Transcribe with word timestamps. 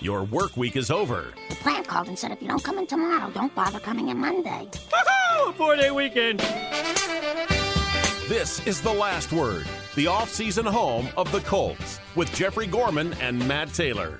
Your 0.00 0.24
work 0.24 0.56
week 0.56 0.76
is 0.76 0.90
over. 0.90 1.32
The 1.48 1.54
plant 1.56 1.88
called 1.88 2.08
and 2.08 2.18
said 2.18 2.30
if 2.30 2.42
you 2.42 2.48
don't 2.48 2.62
come 2.62 2.78
in 2.78 2.86
tomorrow, 2.86 3.30
don't 3.30 3.54
bother 3.54 3.80
coming 3.80 4.10
in 4.10 4.18
Monday. 4.18 4.68
Woohoo! 4.90 5.54
Four 5.54 5.76
day 5.76 5.90
weekend. 5.90 6.40
This 8.28 8.64
is 8.66 8.82
The 8.82 8.92
Last 8.92 9.32
Word, 9.32 9.66
the 9.94 10.08
off-season 10.08 10.66
home 10.66 11.08
of 11.16 11.30
the 11.32 11.40
Colts, 11.40 12.00
with 12.14 12.32
Jeffrey 12.34 12.66
Gorman 12.66 13.14
and 13.20 13.46
Matt 13.48 13.72
Taylor. 13.72 14.18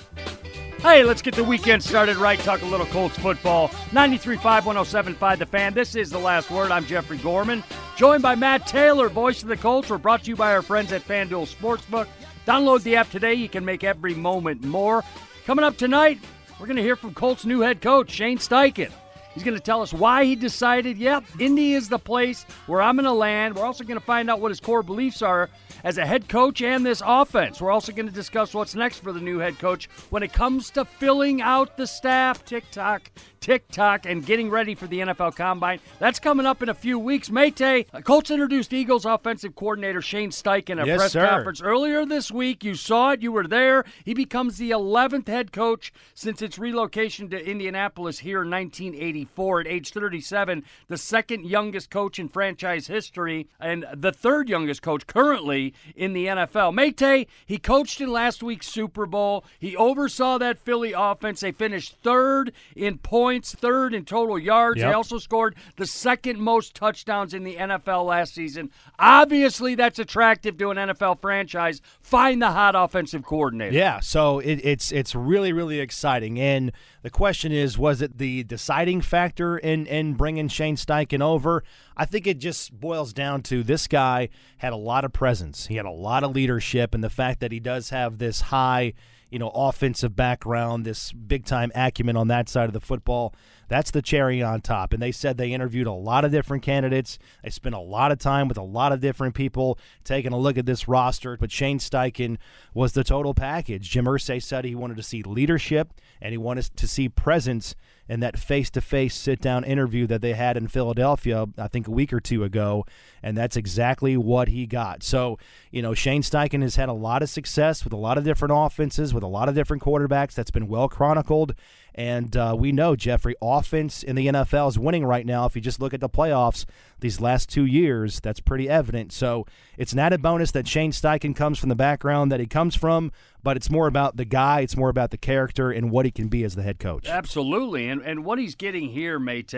Hey, 0.79 1.03
let's 1.03 1.21
get 1.21 1.35
the 1.35 1.45
weekend 1.45 1.83
started 1.83 2.17
right. 2.17 2.39
Talk 2.39 2.63
a 2.63 2.67
little 2.67 2.87
Colts 2.87 3.19
football. 3.19 3.69
93.5, 3.91 4.63
107.5 4.63 5.39
The 5.39 5.47
Fan. 5.47 5.75
This 5.75 5.95
is 5.97 6.09
The 6.09 6.19
Last 6.19 6.51
Word. 6.51 6.71
I'm 6.71 6.87
Jeffrey 6.87 7.19
Gorman, 7.19 7.65
joined 7.97 8.23
by 8.23 8.35
Matt 8.35 8.67
Taylor, 8.67 9.09
voice 9.09 9.43
of 9.43 9.49
the 9.49 9.57
Colts. 9.57 9.91
We're 9.91 9.99
brought 9.99 10.23
to 10.25 10.31
you 10.31 10.37
by 10.37 10.53
our 10.53 10.63
friends 10.63 10.93
at 10.93 11.07
FanDuel 11.07 11.53
Sportsbook. 11.53 12.07
Download 12.47 12.83
the 12.83 12.97
app 12.97 13.11
today. 13.11 13.35
You 13.35 13.49
can 13.49 13.65
make 13.65 13.83
every 13.83 14.15
moment 14.15 14.63
more. 14.63 15.03
Coming 15.47 15.65
up 15.65 15.77
tonight, 15.77 16.19
we're 16.59 16.67
going 16.67 16.77
to 16.77 16.83
hear 16.83 16.97
from 16.97 17.15
Colts' 17.15 17.45
new 17.45 17.61
head 17.61 17.81
coach, 17.81 18.11
Shane 18.11 18.39
Steichen. 18.39 18.91
He's 19.33 19.45
going 19.45 19.55
to 19.55 19.63
tell 19.63 19.81
us 19.81 19.93
why 19.93 20.25
he 20.25 20.35
decided, 20.35 20.99
yep, 20.99 21.23
Indy 21.39 21.75
is 21.75 21.89
the 21.89 22.01
place 22.01 22.45
where 22.67 22.83
I'm 22.83 22.97
going 22.97 23.05
to 23.05 23.13
land. 23.13 23.55
We're 23.55 23.65
also 23.65 23.85
going 23.85 24.01
to 24.01 24.05
find 24.05 24.29
out 24.29 24.41
what 24.41 24.51
his 24.51 24.59
core 24.59 24.83
beliefs 24.83 25.23
are 25.23 25.49
as 25.85 25.99
a 25.99 26.07
head 26.07 26.29
coach 26.29 26.63
and 26.63 26.85
this 26.85 27.01
offense. 27.07 27.61
We're 27.61 27.71
also 27.71 27.93
going 27.93 28.09
to 28.09 28.13
discuss 28.13 28.55
what's 28.55 28.75
next 28.75 29.05
for 29.05 29.13
the 29.13 29.21
new 29.21 29.39
head 29.39 29.57
coach 29.61 29.89
when 30.11 30.25
it 30.25 30.33
comes 30.33 30.69
to 30.71 30.85
filling 30.85 31.41
out 31.41 31.77
the 31.77 31.87
staff, 31.87 32.45
tick-tock, 32.45 33.13
tick-tock, 33.47 34.05
and 34.07 34.27
getting 34.27 34.51
ready 34.51 34.75
for 34.75 34.89
the 34.89 34.99
NFL 34.99 35.37
Combine. 35.37 35.79
That's 36.01 36.19
coming 36.19 36.47
up 36.47 36.65
in 36.65 36.69
a 36.69 36.75
few 36.75 36.99
weeks. 36.99 37.31
Mate, 37.31 37.63
uh, 37.63 37.85
Colts 38.03 38.33
introduced 38.33 38.73
Eagles 38.73 39.05
offensive 39.05 39.55
coordinator 39.55 40.03
Shane 40.03 40.31
Steichen 40.31 40.81
at 40.81 40.85
a 40.85 40.87
Yes, 40.89 40.99
press 40.99 41.13
sir. 41.13 41.29
conference 41.29 41.63
earlier 41.63 42.05
this 42.05 42.33
week. 42.33 42.65
You 42.65 42.75
saw 42.75 43.11
it. 43.13 43.23
You 43.23 43.31
were 43.31 43.47
there. 43.47 43.85
He 44.05 44.15
becomes 44.15 44.59
the 44.59 44.73
11th 44.73 45.29
head 45.29 45.53
coach 45.53 45.93
since 46.13 46.43
its 46.43 46.59
relocation 46.59 47.29
to 47.31 47.49
Indianapolis 47.49 48.19
here 48.19 48.43
in 48.43 48.51
1984 48.51 49.61
at 49.61 49.67
age 49.69 49.93
37, 49.93 50.65
the 50.89 50.97
second 50.97 51.47
youngest 51.47 51.89
coach 51.89 52.19
in 52.19 52.29
franchise 52.29 52.89
history 52.89 53.49
and 53.61 53.87
the 53.95 54.11
third 54.11 54.49
youngest 54.49 54.83
coach 54.83 55.07
currently 55.07 55.73
in 55.95 56.15
the 56.15 56.27
NFL. 56.27 56.75
Mate, 56.75 57.29
he 57.47 57.59
coached 57.59 58.01
in 58.01 58.11
last 58.11 58.43
week's 58.43 58.67
Super 58.67 59.07
Bowl. 59.07 59.45
He 59.61 59.77
oversaw 59.77 60.37
that 60.39 60.59
Philly 60.59 60.93
offense. 60.97 61.39
They 61.41 61.53
finished 61.53 61.95
third 62.03 62.53
in 62.75 62.99
points, 62.99 63.36
third 63.45 63.95
in 63.95 64.05
total 64.05 64.39
yards. 64.39 64.81
They 64.81 64.93
also 64.93 65.19
scored 65.19 65.57
the 65.77 65.87
second 65.87 66.41
most 66.41 66.75
touchdowns 66.75 67.35
in 67.35 67.45
the 67.45 67.57
NFL 67.57 68.07
last 68.07 68.35
season. 68.35 68.71
Obviously, 68.99 69.75
that's 69.75 69.99
attractive 69.99 70.57
to 70.59 70.71
an 70.71 70.77
NFL 70.77 71.21
franchise. 71.21 71.81
Find 72.01 72.41
the 72.41 72.51
hot 72.51 72.75
offensive 72.75 73.25
coordinator. 73.25 73.75
Yeah, 73.75 74.01
so 74.01 74.39
it, 74.41 74.61
it's 74.65 74.93
it's 74.93 75.15
really 75.15 75.53
really 75.53 75.81
exciting, 75.81 76.39
and 76.41 76.73
the 77.03 77.11
question 77.11 77.53
is, 77.53 77.79
was 77.79 78.03
it 78.03 78.19
the 78.19 78.45
deciding 78.45 79.01
factor 79.01 79.59
in 79.59 79.87
in 79.87 80.15
bringing 80.15 80.49
Shane 80.49 80.77
Steichen 80.77 81.23
over? 81.23 81.63
I 81.97 82.05
think 82.05 82.27
it 82.27 82.39
just 82.39 82.79
boils 82.79 83.13
down 83.13 83.43
to 83.45 83.63
this 83.63 83.87
guy 83.87 84.29
had 84.59 84.73
a 84.73 84.77
lot 84.77 85.05
of 85.05 85.13
presence, 85.13 85.67
he 85.67 85.77
had 85.77 85.87
a 85.87 85.91
lot 85.91 86.25
of 86.25 86.35
leadership, 86.35 86.95
and 86.95 87.03
the 87.03 87.11
fact 87.11 87.41
that 87.41 87.53
he 87.53 87.61
does 87.61 87.91
have 87.91 88.19
this 88.19 88.41
high, 88.43 88.95
you 89.31 89.39
know, 89.39 89.51
offensive 89.51 90.15
background, 90.15 90.85
this 90.85 91.13
big 91.13 91.45
time 91.45 91.73
acumen 91.75 92.17
on 92.17 92.29
that 92.29 92.49
side 92.49 92.69
of 92.69 92.73
the 92.73 92.81
football. 92.81 93.35
That's 93.69 93.91
the 93.91 94.03
cherry 94.03 94.43
on 94.43 94.61
top. 94.61 94.93
And 94.93 95.03
they 95.03 95.11
said 95.11 95.37
they 95.37 95.53
interviewed 95.53 95.89
a 95.89 95.93
lot 95.93 96.25
of 96.25 96.31
different 96.31 96.63
candidates. 96.63 97.19
They 97.43 97.51
spent 97.51 97.75
a 97.75 97.81
lot 97.81 98.13
of 98.13 98.19
time 98.19 98.47
with 98.47 98.57
a 98.57 98.63
lot 98.63 98.93
of 98.93 99.01
different 99.01 99.35
people 99.35 99.79
taking 100.05 100.33
a 100.33 100.39
look 100.39 100.57
at 100.57 100.67
this 100.67 100.87
roster. 100.87 101.37
But 101.37 101.51
Shane 101.51 101.79
Steichen 101.79 102.39
was 102.75 102.93
the 102.93 103.03
total 103.03 103.35
package. 103.35 103.91
Jim 103.91 104.05
Irsay 104.05 104.41
said 104.43 104.65
he 104.65 104.77
wanted 104.77 104.97
to 104.99 105.03
see 105.03 105.23
leadership 105.23 105.93
and 106.21 106.31
he 106.31 106.39
wanted 106.39 106.77
to 106.77 106.87
see 106.87 107.09
presence 107.09 107.75
in 108.09 108.21
that 108.21 108.39
face-to-face 108.39 109.15
sit-down 109.15 109.65
interview 109.65 110.07
that 110.07 110.21
they 110.21 110.35
had 110.35 110.57
in 110.57 110.69
Philadelphia, 110.69 111.47
I 111.59 111.69
think 111.69 111.89
a 111.89 111.91
week 111.91 112.13
or 112.13 112.21
two 112.21 112.45
ago, 112.45 112.87
and 113.23 113.37
that's 113.37 113.57
exactly 113.57 114.17
what 114.17 114.49
he 114.49 114.67
got. 114.67 115.03
So, 115.03 115.39
you 115.71 115.83
know, 115.83 115.93
Shane 115.95 116.23
Steichen 116.23 116.63
has 116.63 116.77
had 116.77 116.89
a 116.89 116.93
lot 116.93 117.23
of 117.23 117.29
success 117.29 117.83
with 117.83 117.93
a 117.93 117.97
lot 117.97 118.17
of 118.19 118.25
different 118.25 118.53
offenses, 118.57 119.13
with 119.13 119.25
a 119.25 119.29
lot 119.29 119.49
of 119.49 119.55
different 119.55 119.83
quarterbacks. 119.83 120.35
That's 120.35 120.53
been 120.53 120.69
well 120.69 120.89
chronicled, 120.89 121.55
and 121.97 122.37
uh, 122.37 122.55
we 122.57 122.73
know 122.73 122.95
Jeffrey 122.95 123.35
offense 123.41 124.03
in 124.03 124.17
the 124.17 124.27
NFL 124.27 124.69
is 124.69 124.79
winning 124.79 125.05
right 125.05 125.25
now. 125.25 125.47
If 125.47 125.57
you 125.57 125.63
just 125.63 125.81
look 125.81 125.95
at 125.95 126.01
the 126.01 126.11
playoffs 126.11 126.67
these 127.01 127.21
last 127.23 127.49
two 127.49 127.65
years, 127.65 128.21
that's 128.21 128.39
pretty 128.39 128.69
evident. 128.69 129.13
So 129.13 129.47
it's 129.79 129.95
an 129.95 129.99
added 129.99 130.21
bonus 130.21 130.51
that 130.53 130.69
Shane 130.69 130.93
Steichen 130.93 131.35
comes 131.35 131.59
from 131.59 131.71
the 131.71 131.75
background 131.75 132.31
that 132.31 132.41
he 132.41 132.47
comes 132.47 132.75
from, 132.75 133.13
but 133.43 133.57
it's 133.57 133.71
more 133.71 133.87
about 133.87 134.19
the 134.19 134.27
guy, 134.27 134.61
it's 134.61 134.77
more 134.77 134.91
about 134.91 135.11
the 135.11 135.17
character 135.17 135.71
and 135.71 135.91
what 135.91 136.05
he 136.05 136.11
can 136.11 136.29
be 136.29 136.45
as 136.45 136.55
the 136.55 136.63
head 136.63 136.79
coach. 136.79 137.09
Absolutely, 137.09 137.89
and 137.89 138.03
and 138.03 138.25
what 138.27 138.39
he's 138.39 138.55
getting 138.55 138.91
here, 138.91 139.19
Mate, 139.19 139.49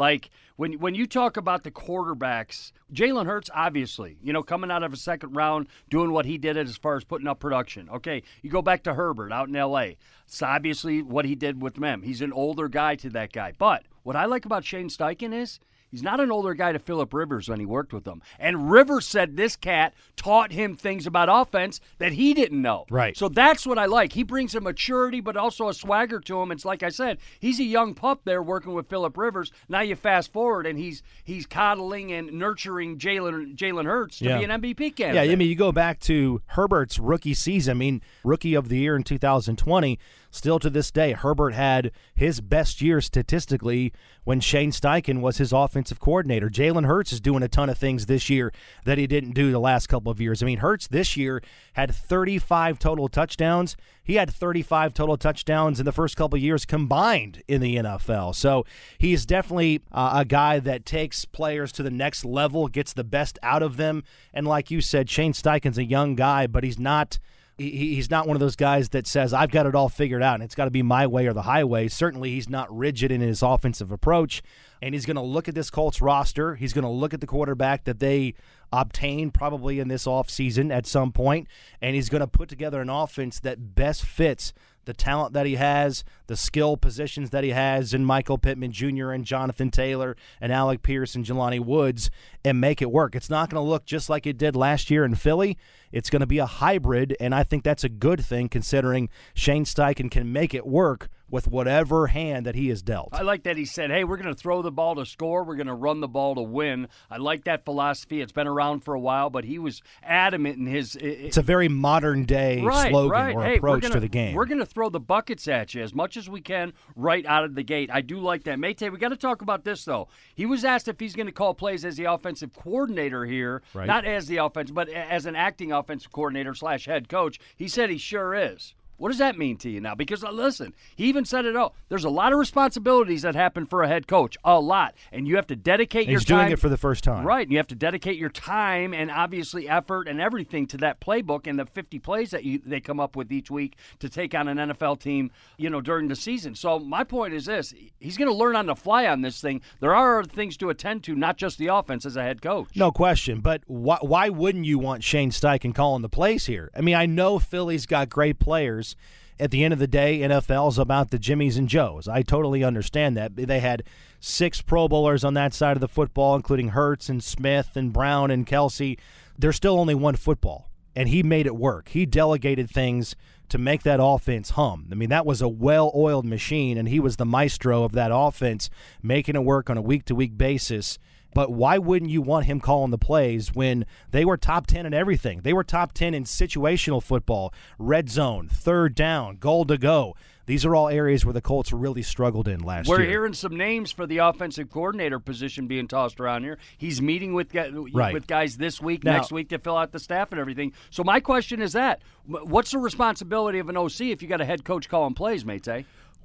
like 0.00 0.30
when 0.56 0.72
when 0.80 0.94
you 0.94 1.06
talk 1.06 1.36
about 1.36 1.62
the 1.62 1.70
quarterbacks, 1.70 2.72
Jalen 2.92 3.26
Hurts, 3.26 3.50
obviously, 3.54 4.16
you 4.22 4.32
know, 4.32 4.42
coming 4.42 4.70
out 4.70 4.82
of 4.82 4.94
a 4.94 4.96
second 4.96 5.36
round, 5.36 5.68
doing 5.90 6.10
what 6.10 6.24
he 6.24 6.38
did 6.38 6.56
as 6.56 6.78
far 6.78 6.96
as 6.96 7.04
putting 7.04 7.28
up 7.28 7.38
production. 7.38 7.88
Okay, 7.90 8.22
you 8.42 8.50
go 8.50 8.62
back 8.62 8.82
to 8.84 8.94
Herbert 8.94 9.30
out 9.30 9.48
in 9.48 9.54
L.A. 9.54 9.98
It's 10.26 10.40
obviously 10.40 11.02
what 11.02 11.26
he 11.26 11.34
did 11.34 11.60
with 11.60 11.74
them. 11.74 12.00
He's 12.00 12.22
an 12.22 12.32
older 12.32 12.66
guy 12.66 12.94
to 12.96 13.10
that 13.10 13.30
guy, 13.30 13.52
but 13.58 13.84
what 14.02 14.16
I 14.16 14.24
like 14.24 14.46
about 14.46 14.64
Shane 14.64 14.88
Steichen 14.88 15.34
is. 15.34 15.60
He's 15.90 16.02
not 16.02 16.20
an 16.20 16.30
older 16.30 16.54
guy 16.54 16.72
to 16.72 16.78
Philip 16.78 17.12
Rivers 17.12 17.48
when 17.48 17.58
he 17.60 17.66
worked 17.66 17.92
with 17.92 18.06
him. 18.06 18.22
And 18.38 18.70
Rivers 18.70 19.06
said 19.06 19.36
this 19.36 19.56
cat 19.56 19.94
taught 20.16 20.52
him 20.52 20.76
things 20.76 21.06
about 21.06 21.28
offense 21.30 21.80
that 21.98 22.12
he 22.12 22.32
didn't 22.34 22.62
know. 22.62 22.86
Right. 22.90 23.16
So 23.16 23.28
that's 23.28 23.66
what 23.66 23.78
I 23.78 23.86
like. 23.86 24.12
He 24.12 24.22
brings 24.22 24.54
a 24.54 24.60
maturity, 24.60 25.20
but 25.20 25.36
also 25.36 25.68
a 25.68 25.74
swagger 25.74 26.20
to 26.20 26.40
him. 26.40 26.52
It's 26.52 26.64
like 26.64 26.82
I 26.82 26.90
said, 26.90 27.18
he's 27.40 27.58
a 27.58 27.64
young 27.64 27.94
pup 27.94 28.20
there 28.24 28.42
working 28.42 28.72
with 28.74 28.88
Philip 28.88 29.16
Rivers. 29.16 29.50
Now 29.68 29.80
you 29.80 29.96
fast 29.96 30.32
forward, 30.32 30.66
and 30.66 30.78
he's 30.78 31.02
he's 31.24 31.46
coddling 31.46 32.12
and 32.12 32.32
nurturing 32.34 32.98
Jalen 32.98 33.56
Jalen 33.56 33.86
Hurts 33.86 34.18
to 34.18 34.26
Yeah. 34.26 34.38
be 34.38 34.44
an 34.44 34.50
MVP 34.50 34.90
candidate. 34.96 35.26
Yeah. 35.26 35.32
I 35.32 35.36
mean, 35.36 35.48
you 35.48 35.56
go 35.56 35.72
back 35.72 35.98
to 36.00 36.40
Herbert's 36.46 36.98
rookie 36.98 37.34
season. 37.34 37.72
I 37.72 37.74
mean, 37.78 38.02
rookie 38.24 38.54
of 38.54 38.68
the 38.68 38.78
year 38.78 38.94
in 38.96 39.02
2020. 39.02 39.98
Still 40.30 40.58
to 40.60 40.70
this 40.70 40.90
day, 40.90 41.12
Herbert 41.12 41.54
had 41.54 41.90
his 42.14 42.40
best 42.40 42.80
year 42.80 43.00
statistically 43.00 43.92
when 44.22 44.38
Shane 44.40 44.70
Steichen 44.70 45.20
was 45.20 45.38
his 45.38 45.52
offensive 45.52 45.98
coordinator. 45.98 46.48
Jalen 46.48 46.86
Hurts 46.86 47.12
is 47.12 47.20
doing 47.20 47.42
a 47.42 47.48
ton 47.48 47.68
of 47.68 47.76
things 47.76 48.06
this 48.06 48.30
year 48.30 48.52
that 48.84 48.96
he 48.96 49.06
didn't 49.08 49.32
do 49.32 49.50
the 49.50 49.58
last 49.58 49.88
couple 49.88 50.12
of 50.12 50.20
years. 50.20 50.42
I 50.42 50.46
mean, 50.46 50.58
Hurts 50.58 50.86
this 50.86 51.16
year 51.16 51.42
had 51.72 51.92
35 51.92 52.78
total 52.78 53.08
touchdowns. 53.08 53.76
He 54.02 54.14
had 54.14 54.30
35 54.30 54.94
total 54.94 55.16
touchdowns 55.16 55.80
in 55.80 55.84
the 55.84 55.92
first 55.92 56.16
couple 56.16 56.36
of 56.36 56.42
years 56.42 56.64
combined 56.64 57.42
in 57.48 57.60
the 57.60 57.76
NFL. 57.76 58.34
So 58.36 58.64
he's 58.98 59.26
definitely 59.26 59.82
uh, 59.90 60.12
a 60.14 60.24
guy 60.24 60.60
that 60.60 60.84
takes 60.84 61.24
players 61.24 61.72
to 61.72 61.82
the 61.82 61.90
next 61.90 62.24
level, 62.24 62.68
gets 62.68 62.92
the 62.92 63.04
best 63.04 63.38
out 63.42 63.62
of 63.62 63.76
them. 63.76 64.04
And 64.32 64.46
like 64.46 64.70
you 64.70 64.80
said, 64.80 65.10
Shane 65.10 65.32
Steichen's 65.32 65.78
a 65.78 65.84
young 65.84 66.14
guy, 66.14 66.46
but 66.46 66.62
he's 66.62 66.78
not 66.78 67.18
he- 67.60 67.94
he's 67.94 68.10
not 68.10 68.26
one 68.26 68.36
of 68.36 68.40
those 68.40 68.56
guys 68.56 68.90
that 68.90 69.06
says 69.06 69.34
I've 69.34 69.50
got 69.50 69.66
it 69.66 69.74
all 69.74 69.88
figured 69.88 70.22
out 70.22 70.34
and 70.34 70.42
it's 70.42 70.54
got 70.54 70.64
to 70.64 70.70
be 70.70 70.82
my 70.82 71.06
way 71.06 71.26
or 71.26 71.32
the 71.32 71.42
highway. 71.42 71.88
Certainly, 71.88 72.30
he's 72.30 72.48
not 72.48 72.74
rigid 72.74 73.12
in 73.12 73.20
his 73.20 73.42
offensive 73.42 73.90
approach, 73.92 74.42
and 74.80 74.94
he's 74.94 75.06
going 75.06 75.16
to 75.16 75.22
look 75.22 75.48
at 75.48 75.54
this 75.54 75.70
Colts 75.70 76.00
roster. 76.00 76.54
He's 76.54 76.72
going 76.72 76.84
to 76.84 76.90
look 76.90 77.12
at 77.14 77.20
the 77.20 77.26
quarterback 77.26 77.84
that 77.84 77.98
they 77.98 78.34
obtained 78.72 79.34
probably 79.34 79.80
in 79.80 79.88
this 79.88 80.06
offseason 80.06 80.72
at 80.72 80.86
some 80.86 81.12
point, 81.12 81.48
and 81.82 81.94
he's 81.94 82.08
going 82.08 82.20
to 82.20 82.26
put 82.26 82.48
together 82.48 82.80
an 82.80 82.88
offense 82.88 83.40
that 83.40 83.74
best 83.74 84.04
fits 84.04 84.52
the 84.84 84.94
talent 84.94 85.32
that 85.34 85.46
he 85.46 85.56
has, 85.56 86.04
the 86.26 86.36
skill 86.36 86.76
positions 86.76 87.30
that 87.30 87.44
he 87.44 87.50
has 87.50 87.92
in 87.94 88.04
Michael 88.04 88.38
Pittman 88.38 88.72
Jr. 88.72 89.10
and 89.10 89.24
Jonathan 89.24 89.70
Taylor 89.70 90.16
and 90.40 90.52
Alec 90.52 90.82
Pierce 90.82 91.14
and 91.14 91.24
Jelani 91.24 91.60
Woods 91.60 92.10
and 92.44 92.60
make 92.60 92.80
it 92.80 92.90
work. 92.90 93.14
It's 93.14 93.30
not 93.30 93.50
going 93.50 93.62
to 93.62 93.68
look 93.68 93.84
just 93.84 94.08
like 94.08 94.26
it 94.26 94.38
did 94.38 94.56
last 94.56 94.90
year 94.90 95.04
in 95.04 95.14
Philly. 95.14 95.58
It's 95.92 96.10
going 96.10 96.20
to 96.20 96.26
be 96.26 96.38
a 96.38 96.46
hybrid, 96.46 97.16
and 97.20 97.34
I 97.34 97.42
think 97.42 97.64
that's 97.64 97.84
a 97.84 97.88
good 97.88 98.24
thing 98.24 98.48
considering 98.48 99.08
Shane 99.34 99.64
Steichen 99.64 100.10
can 100.10 100.32
make 100.32 100.54
it 100.54 100.66
work 100.66 101.08
with 101.30 101.48
whatever 101.48 102.08
hand 102.08 102.46
that 102.46 102.54
he 102.54 102.70
is 102.70 102.82
dealt. 102.82 103.08
I 103.12 103.22
like 103.22 103.44
that 103.44 103.56
he 103.56 103.64
said, 103.64 103.90
"Hey, 103.90 104.04
we're 104.04 104.16
going 104.16 104.32
to 104.32 104.40
throw 104.40 104.62
the 104.62 104.72
ball 104.72 104.94
to 104.96 105.06
score. 105.06 105.44
We're 105.44 105.56
going 105.56 105.66
to 105.66 105.74
run 105.74 106.00
the 106.00 106.08
ball 106.08 106.34
to 106.34 106.42
win." 106.42 106.88
I 107.10 107.18
like 107.18 107.44
that 107.44 107.64
philosophy. 107.64 108.20
It's 108.20 108.32
been 108.32 108.46
around 108.46 108.80
for 108.80 108.94
a 108.94 109.00
while, 109.00 109.30
but 109.30 109.44
he 109.44 109.58
was 109.58 109.82
adamant 110.02 110.58
in 110.58 110.66
his. 110.66 110.96
It's 110.96 111.36
a 111.36 111.42
very 111.42 111.68
modern 111.68 112.24
day 112.24 112.62
right, 112.62 112.90
slogan 112.90 113.10
right. 113.10 113.34
or 113.34 113.44
hey, 113.44 113.56
approach 113.56 113.82
gonna, 113.82 113.94
to 113.94 114.00
the 114.00 114.08
game. 114.08 114.34
We're 114.34 114.46
going 114.46 114.58
to 114.58 114.66
throw 114.66 114.88
the 114.88 115.00
buckets 115.00 115.48
at 115.48 115.74
you 115.74 115.82
as 115.82 115.94
much 115.94 116.16
as 116.16 116.28
we 116.28 116.40
can 116.40 116.72
right 116.96 117.24
out 117.26 117.44
of 117.44 117.54
the 117.54 117.62
gate. 117.62 117.90
I 117.92 118.00
do 118.00 118.18
like 118.18 118.44
that. 118.44 118.58
Mate, 118.58 118.80
we 118.80 118.98
got 118.98 119.08
to 119.08 119.16
talk 119.16 119.42
about 119.42 119.64
this 119.64 119.84
though. 119.84 120.08
He 120.34 120.46
was 120.46 120.64
asked 120.64 120.88
if 120.88 120.98
he's 120.98 121.14
going 121.14 121.26
to 121.26 121.32
call 121.32 121.54
plays 121.54 121.84
as 121.84 121.96
the 121.96 122.04
offensive 122.04 122.52
coordinator 122.54 123.24
here, 123.24 123.62
Right. 123.74 123.86
not 123.86 124.04
as 124.04 124.26
the 124.26 124.38
offense, 124.38 124.70
but 124.70 124.88
as 124.88 125.26
an 125.26 125.36
acting 125.36 125.72
offensive 125.72 126.12
coordinator 126.12 126.54
slash 126.54 126.86
head 126.86 127.08
coach. 127.08 127.38
He 127.56 127.68
said 127.68 127.90
he 127.90 127.98
sure 127.98 128.34
is. 128.34 128.74
What 129.00 129.08
does 129.08 129.18
that 129.18 129.38
mean 129.38 129.56
to 129.58 129.70
you 129.70 129.80
now? 129.80 129.94
Because 129.94 130.22
uh, 130.22 130.30
listen, 130.30 130.74
he 130.94 131.06
even 131.06 131.24
said 131.24 131.46
it 131.46 131.56
all. 131.56 131.74
There's 131.88 132.04
a 132.04 132.10
lot 132.10 132.34
of 132.34 132.38
responsibilities 132.38 133.22
that 133.22 133.34
happen 133.34 133.64
for 133.64 133.82
a 133.82 133.88
head 133.88 134.06
coach, 134.06 134.36
a 134.44 134.60
lot, 134.60 134.94
and 135.10 135.26
you 135.26 135.36
have 135.36 135.46
to 135.46 135.56
dedicate 135.56 136.02
And 136.02 136.10
your 136.10 136.20
he's 136.20 136.26
time. 136.26 136.40
doing 136.40 136.52
it 136.52 136.58
for 136.58 136.68
the 136.68 136.76
first 136.76 137.02
time. 137.02 137.26
Right, 137.26 137.46
and 137.46 137.50
you 137.50 137.56
have 137.56 137.66
to 137.68 137.74
dedicate 137.74 138.18
your 138.18 138.28
time 138.28 138.92
and 138.92 139.10
obviously 139.10 139.66
effort 139.66 140.06
and 140.06 140.20
everything 140.20 140.66
to 140.66 140.76
that 140.78 141.00
playbook 141.00 141.46
and 141.46 141.58
the 141.58 141.64
50 141.64 141.98
plays 141.98 142.30
that 142.32 142.44
you, 142.44 142.60
they 142.64 142.78
come 142.78 143.00
up 143.00 143.16
with 143.16 143.32
each 143.32 143.50
week 143.50 143.76
to 144.00 144.10
take 144.10 144.34
on 144.34 144.48
an 144.48 144.58
NFL 144.58 145.00
team, 145.00 145.30
you 145.56 145.70
know, 145.70 145.80
during 145.80 146.08
the 146.08 146.14
season. 146.16 146.54
So 146.54 146.78
my 146.78 147.02
point 147.02 147.32
is 147.32 147.46
this: 147.46 147.72
he's 148.00 148.18
going 148.18 148.28
to 148.30 148.36
learn 148.36 148.54
on 148.54 148.66
the 148.66 148.76
fly 148.76 149.06
on 149.06 149.22
this 149.22 149.40
thing. 149.40 149.62
There 149.80 149.94
are 149.94 150.20
other 150.20 150.28
things 150.28 150.58
to 150.58 150.68
attend 150.68 151.04
to, 151.04 151.14
not 151.14 151.38
just 151.38 151.56
the 151.56 151.68
offense 151.68 152.04
as 152.04 152.16
a 152.16 152.22
head 152.22 152.42
coach. 152.42 152.68
No 152.76 152.92
question. 152.92 153.40
But 153.40 153.62
why, 153.66 153.96
why 154.02 154.28
wouldn't 154.28 154.66
you 154.66 154.78
want 154.78 155.02
Shane 155.04 155.30
Steichen 155.30 155.74
calling 155.74 156.02
the 156.02 156.10
plays 156.10 156.44
here? 156.44 156.70
I 156.76 156.82
mean, 156.82 156.96
I 156.96 157.06
know 157.06 157.38
Philly's 157.38 157.86
got 157.86 158.10
great 158.10 158.38
players. 158.38 158.89
At 159.38 159.50
the 159.50 159.64
end 159.64 159.72
of 159.72 159.78
the 159.78 159.86
day, 159.86 160.18
NFL's 160.18 160.78
about 160.78 161.10
the 161.10 161.18
Jimmies 161.18 161.56
and 161.56 161.66
Joes. 161.66 162.06
I 162.06 162.20
totally 162.20 162.62
understand 162.62 163.16
that. 163.16 163.36
They 163.36 163.60
had 163.60 163.84
six 164.20 164.60
Pro 164.60 164.86
Bowlers 164.86 165.24
on 165.24 165.32
that 165.34 165.54
side 165.54 165.78
of 165.78 165.80
the 165.80 165.88
football, 165.88 166.36
including 166.36 166.68
Hurts 166.68 167.08
and 167.08 167.24
Smith 167.24 167.70
and 167.74 167.90
Brown 167.90 168.30
and 168.30 168.46
Kelce. 168.46 168.98
There's 169.38 169.56
still 169.56 169.78
only 169.80 169.94
one 169.94 170.16
football, 170.16 170.68
and 170.94 171.08
he 171.08 171.22
made 171.22 171.46
it 171.46 171.56
work. 171.56 171.88
He 171.88 172.04
delegated 172.04 172.68
things 172.68 173.16
to 173.48 173.56
make 173.56 173.82
that 173.82 173.98
offense 174.00 174.50
hum. 174.50 174.88
I 174.92 174.94
mean, 174.94 175.08
that 175.08 175.24
was 175.26 175.40
a 175.40 175.48
well 175.48 175.90
oiled 175.94 176.26
machine, 176.26 176.76
and 176.76 176.88
he 176.88 177.00
was 177.00 177.16
the 177.16 177.24
maestro 177.24 177.82
of 177.82 177.92
that 177.92 178.10
offense, 178.12 178.68
making 179.02 179.36
it 179.36 179.44
work 179.44 179.70
on 179.70 179.78
a 179.78 179.82
week 179.82 180.04
to 180.06 180.14
week 180.14 180.36
basis. 180.36 180.98
But 181.34 181.52
why 181.52 181.78
wouldn't 181.78 182.10
you 182.10 182.22
want 182.22 182.46
him 182.46 182.60
calling 182.60 182.90
the 182.90 182.98
plays 182.98 183.54
when 183.54 183.86
they 184.10 184.24
were 184.24 184.36
top 184.36 184.66
10 184.66 184.86
in 184.86 184.92
everything? 184.94 185.40
They 185.42 185.52
were 185.52 185.64
top 185.64 185.92
10 185.92 186.12
in 186.14 186.24
situational 186.24 187.02
football, 187.02 187.52
red 187.78 188.10
zone, 188.10 188.48
third 188.48 188.94
down, 188.94 189.36
goal 189.36 189.64
to 189.66 189.78
go. 189.78 190.14
These 190.46 190.64
are 190.64 190.74
all 190.74 190.88
areas 190.88 191.24
where 191.24 191.32
the 191.32 191.40
Colts 191.40 191.72
really 191.72 192.02
struggled 192.02 192.48
in 192.48 192.58
last 192.58 192.88
year. 192.88 192.98
We're 192.98 193.04
hearing 193.04 193.34
some 193.34 193.56
names 193.56 193.92
for 193.92 194.04
the 194.04 194.18
offensive 194.18 194.68
coordinator 194.68 195.20
position 195.20 195.68
being 195.68 195.86
tossed 195.86 196.18
around 196.18 196.42
here. 196.42 196.58
He's 196.76 197.00
meeting 197.00 197.34
with 197.34 197.52
guys, 197.52 197.70
Right. 197.92 198.12
with 198.12 198.26
guys 198.26 198.56
this 198.56 198.80
week, 198.80 199.04
Now- 199.04 199.12
next 199.12 199.30
week 199.30 199.50
to 199.50 199.58
fill 199.60 199.76
out 199.76 199.92
the 199.92 200.00
staff 200.00 200.32
and 200.32 200.40
everything. 200.40 200.72
So 200.90 201.04
my 201.04 201.20
question 201.20 201.62
is 201.62 201.74
that: 201.74 202.02
what's 202.26 202.72
the 202.72 202.78
responsibility 202.78 203.60
of 203.60 203.68
an 203.68 203.76
OC 203.76 204.10
if 204.10 204.22
you 204.22 204.28
got 204.28 204.40
a 204.40 204.44
head 204.44 204.64
coach 204.64 204.88
calling 204.88 205.14
plays, 205.14 205.44
mate? 205.44 205.68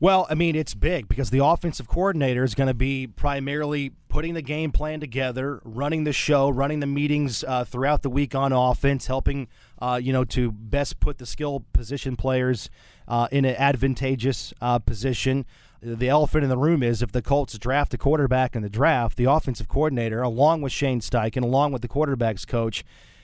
Well, 0.02 0.28
I 0.30 0.36
mean, 0.36 0.58
it's 0.58 0.74
big 0.74 1.08
because 1.08 1.30
the 1.30 1.44
offensive 1.44 1.88
coordinator 1.88 2.44
is 2.44 2.54
going 2.54 2.68
to 2.68 2.74
be 2.74 3.08
primarily 3.08 3.94
putting 4.10 4.34
the 4.34 4.42
game 4.42 4.74
plan 4.74 5.00
together, 5.00 5.62
running 5.64 6.04
the 6.04 6.12
show, 6.12 6.50
running 6.50 6.82
the 6.82 6.86
meetings 6.86 7.46
uh, 7.46 7.64
throughout 7.64 8.02
the 8.02 8.10
week 8.10 8.36
on 8.36 8.52
offense, 8.52 9.08
helping 9.08 9.48
uh, 9.80 10.00
you 10.02 10.12
know 10.12 10.26
to 10.26 10.52
best 10.52 11.00
put 11.00 11.18
the 11.18 11.26
skill 11.26 11.64
position 11.72 12.18
players 12.18 12.70
uh, 13.08 13.30
in 13.32 13.46
an 13.46 13.56
advantageous 13.56 14.54
uh, 14.60 14.80
position. 14.80 15.46
The 15.82 16.10
elephant 16.10 16.44
in 16.44 16.50
the 16.50 16.58
room 16.58 16.84
is 16.84 17.02
if 17.02 17.14
the 17.14 17.22
Colts 17.22 17.58
draft 17.58 17.94
a 17.94 17.98
quarterback 17.98 18.54
in 18.56 18.64
the 18.64 18.70
draft, 18.70 19.16
the 19.16 19.26
offensive 19.26 19.70
coordinator, 19.70 20.22
along 20.22 20.62
with 20.62 20.74
Shane 20.74 21.00
Steichen, 21.00 21.44
along 21.44 21.72
with 21.72 21.82
the 21.82 21.88
quarterbacks 21.88 22.46
coach, 22.46 22.84